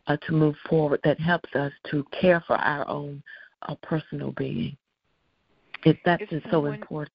uh, 0.07 0.17
to 0.25 0.33
move 0.33 0.55
forward, 0.69 0.99
that 1.03 1.19
helps 1.19 1.53
us 1.55 1.71
to 1.91 2.05
care 2.19 2.43
for 2.47 2.55
our 2.57 2.87
own 2.87 3.21
uh, 3.63 3.75
personal 3.83 4.31
being. 4.33 4.75
If 5.85 5.97
that's 6.03 6.23
if 6.23 6.43
someone, 6.43 6.51
so 6.51 6.65
important. 6.65 7.13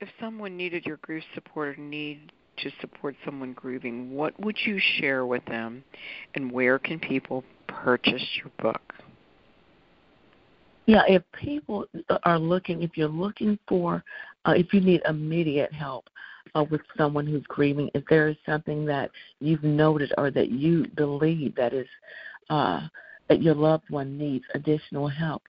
If 0.00 0.08
someone 0.20 0.56
needed 0.56 0.84
your 0.84 0.98
grief 0.98 1.22
support 1.34 1.78
or 1.78 1.80
need 1.80 2.32
to 2.58 2.70
support 2.80 3.14
someone 3.24 3.52
grieving, 3.52 4.12
what 4.12 4.38
would 4.40 4.56
you 4.64 4.78
share 4.98 5.26
with 5.26 5.44
them, 5.46 5.82
and 6.34 6.50
where 6.50 6.78
can 6.78 6.98
people 6.98 7.44
purchase 7.66 8.22
your 8.36 8.50
book? 8.60 8.80
Yeah, 10.86 11.02
if 11.08 11.22
people 11.40 11.86
are 12.24 12.38
looking, 12.38 12.82
if 12.82 12.96
you're 12.96 13.08
looking 13.08 13.58
for, 13.68 14.02
uh, 14.44 14.54
if 14.56 14.72
you 14.74 14.80
need 14.80 15.02
immediate 15.08 15.72
help 15.72 16.08
uh, 16.54 16.64
with 16.70 16.80
someone 16.96 17.26
who's 17.26 17.44
grieving, 17.46 17.88
if 17.94 18.04
there 18.10 18.28
is 18.28 18.36
something 18.44 18.84
that 18.86 19.10
you've 19.40 19.62
noted 19.62 20.12
or 20.18 20.30
that 20.32 20.50
you 20.50 20.86
believe 20.96 21.54
that 21.54 21.72
is 21.72 21.86
uh, 22.50 22.80
that 23.28 23.40
your 23.40 23.54
loved 23.54 23.84
one 23.90 24.18
needs 24.18 24.44
additional 24.54 25.08
help, 25.08 25.42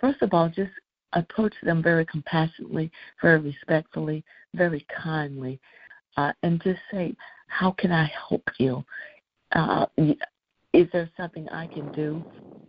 first 0.00 0.20
of 0.20 0.34
all, 0.34 0.48
just 0.48 0.72
approach 1.12 1.54
them 1.62 1.82
very 1.82 2.04
compassionately, 2.06 2.90
very 3.20 3.38
respectfully, 3.38 4.24
very 4.54 4.84
kindly, 5.02 5.60
uh, 6.16 6.32
and 6.42 6.62
just 6.62 6.80
say, 6.90 7.14
How 7.48 7.72
can 7.72 7.92
I 7.92 8.10
help 8.28 8.44
you? 8.58 8.84
Uh, 9.52 9.86
is 10.72 10.88
there 10.92 11.10
something 11.16 11.48
I 11.50 11.66
can 11.66 11.90
do? 11.90 12.24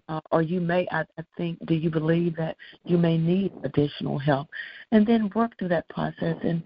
Uh, 0.10 0.20
or 0.32 0.42
you 0.42 0.60
may, 0.60 0.86
I, 0.92 1.02
I 1.18 1.24
think, 1.38 1.58
do 1.66 1.76
you 1.76 1.90
believe 1.90 2.36
that 2.36 2.58
you 2.84 2.98
may 2.98 3.18
need 3.18 3.54
additional 3.64 4.20
help? 4.20 4.50
And 4.92 5.08
then 5.08 5.32
work 5.34 5.58
through 5.58 5.70
that 5.70 5.88
process 5.88 6.36
and 6.44 6.62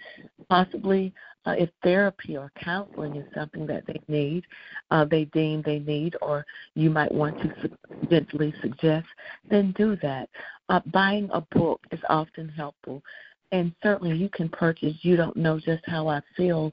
possibly 0.50 1.14
uh, 1.46 1.52
if 1.58 1.70
therapy 1.84 2.36
or 2.36 2.52
counseling 2.62 3.16
is 3.16 3.26
something 3.36 3.68
that 3.68 3.84
they 3.86 4.02
need, 4.08 4.44
uh, 4.92 5.06
they 5.06 5.26
deem 5.26 5.62
they 5.62 5.80
need, 5.80 6.16
or 6.22 6.46
you 6.74 6.90
might 6.90 7.12
want 7.12 7.38
to 7.42 7.70
gently 8.10 8.54
suggest, 8.62 9.08
then 9.50 9.74
do 9.78 9.96
that. 10.02 10.30
Uh, 10.70 10.82
buying 10.92 11.30
a 11.32 11.42
book 11.42 11.80
is 11.92 12.00
often 12.10 12.50
helpful, 12.50 13.02
and 13.52 13.74
certainly 13.82 14.16
you 14.16 14.30
can 14.30 14.50
purchase 14.50 14.94
You 15.02 15.16
Don't 15.16 15.38
Know 15.38 15.60
Just 15.60 15.84
How 15.86 16.08
I 16.08 16.22
Feel. 16.36 16.72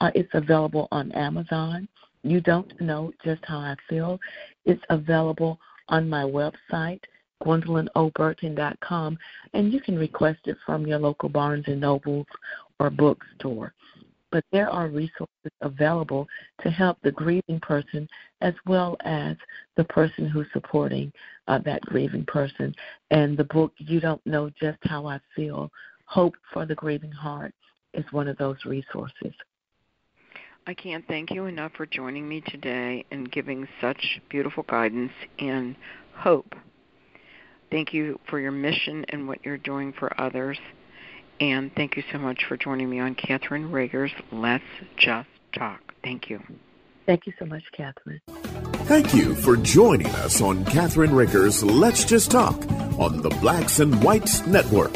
Uh, 0.00 0.10
it's 0.14 0.34
available 0.34 0.88
on 0.92 1.12
Amazon. 1.12 1.88
You 2.22 2.40
Don't 2.40 2.78
Know 2.80 3.12
Just 3.24 3.44
How 3.44 3.58
I 3.58 3.76
Feel. 3.88 4.18
It's 4.64 4.82
available 4.90 5.58
on 5.88 6.08
my 6.08 6.24
website, 6.24 7.00
GwendolynOBurton.com, 7.44 9.18
and 9.52 9.72
you 9.72 9.80
can 9.80 9.96
request 9.98 10.40
it 10.46 10.56
from 10.64 10.86
your 10.86 10.98
local 10.98 11.28
Barnes 11.28 11.64
and 11.68 11.80
Nobles 11.80 12.26
or 12.80 12.90
bookstore 12.90 13.72
but 14.36 14.44
there 14.52 14.68
are 14.68 14.88
resources 14.88 15.52
available 15.62 16.26
to 16.62 16.70
help 16.70 16.98
the 17.02 17.12
grieving 17.12 17.60
person 17.60 18.08
as 18.40 18.54
well 18.66 18.96
as 19.04 19.36
the 19.76 19.84
person 19.84 20.28
who's 20.28 20.46
supporting 20.52 21.12
uh, 21.48 21.58
that 21.64 21.80
grieving 21.82 22.24
person. 22.26 22.74
And 23.10 23.36
the 23.36 23.44
book, 23.44 23.72
You 23.78 24.00
Don't 24.00 24.24
Know 24.26 24.50
Just 24.60 24.78
How 24.82 25.06
I 25.06 25.20
Feel 25.34 25.70
Hope 26.06 26.36
for 26.52 26.64
the 26.66 26.74
Grieving 26.74 27.12
Heart, 27.12 27.52
is 27.92 28.04
one 28.12 28.28
of 28.28 28.38
those 28.38 28.64
resources. 28.64 29.34
I 30.66 30.74
can't 30.74 31.06
thank 31.06 31.30
you 31.30 31.46
enough 31.46 31.72
for 31.76 31.86
joining 31.86 32.28
me 32.28 32.40
today 32.40 33.04
and 33.10 33.30
giving 33.30 33.68
such 33.80 34.20
beautiful 34.28 34.64
guidance 34.64 35.12
and 35.38 35.76
hope. 36.12 36.54
Thank 37.70 37.92
you 37.92 38.18
for 38.28 38.40
your 38.40 38.52
mission 38.52 39.04
and 39.08 39.28
what 39.28 39.44
you're 39.44 39.58
doing 39.58 39.92
for 39.92 40.20
others. 40.20 40.58
And 41.40 41.72
thank 41.74 41.96
you 41.96 42.02
so 42.12 42.18
much 42.18 42.44
for 42.48 42.56
joining 42.56 42.88
me 42.88 42.98
on 43.00 43.14
Catherine 43.14 43.70
Rager's 43.70 44.12
Let's 44.32 44.64
Just 44.96 45.28
Talk. 45.52 45.80
Thank 46.02 46.30
you. 46.30 46.42
Thank 47.04 47.26
you 47.26 47.32
so 47.38 47.44
much, 47.44 47.62
Catherine. 47.76 48.20
Thank 48.86 49.14
you 49.14 49.34
for 49.34 49.56
joining 49.56 50.06
us 50.06 50.40
on 50.40 50.64
Catherine 50.64 51.10
Rager's 51.10 51.62
Let's 51.62 52.04
Just 52.04 52.30
Talk 52.30 52.56
on 52.98 53.20
the 53.20 53.30
Blacks 53.40 53.80
and 53.80 54.02
Whites 54.02 54.46
Network. 54.46 54.92